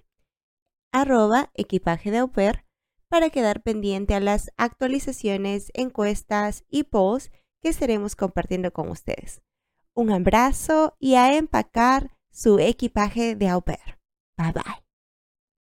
arroba 0.91 1.51
equipaje 1.53 2.11
de 2.11 2.17
para 3.09 3.29
quedar 3.29 3.61
pendiente 3.61 4.13
a 4.13 4.19
las 4.19 4.51
actualizaciones, 4.57 5.71
encuestas 5.73 6.63
y 6.69 6.83
posts 6.83 7.31
que 7.61 7.69
estaremos 7.69 8.15
compartiendo 8.15 8.71
con 8.71 8.89
ustedes. 8.89 9.41
Un 9.93 10.11
abrazo 10.11 10.95
y 10.99 11.15
a 11.15 11.35
empacar 11.35 12.15
su 12.31 12.59
equipaje 12.59 13.35
de 13.35 13.49
au. 13.49 13.61
Bye 13.65 14.53
bye. 14.53 14.88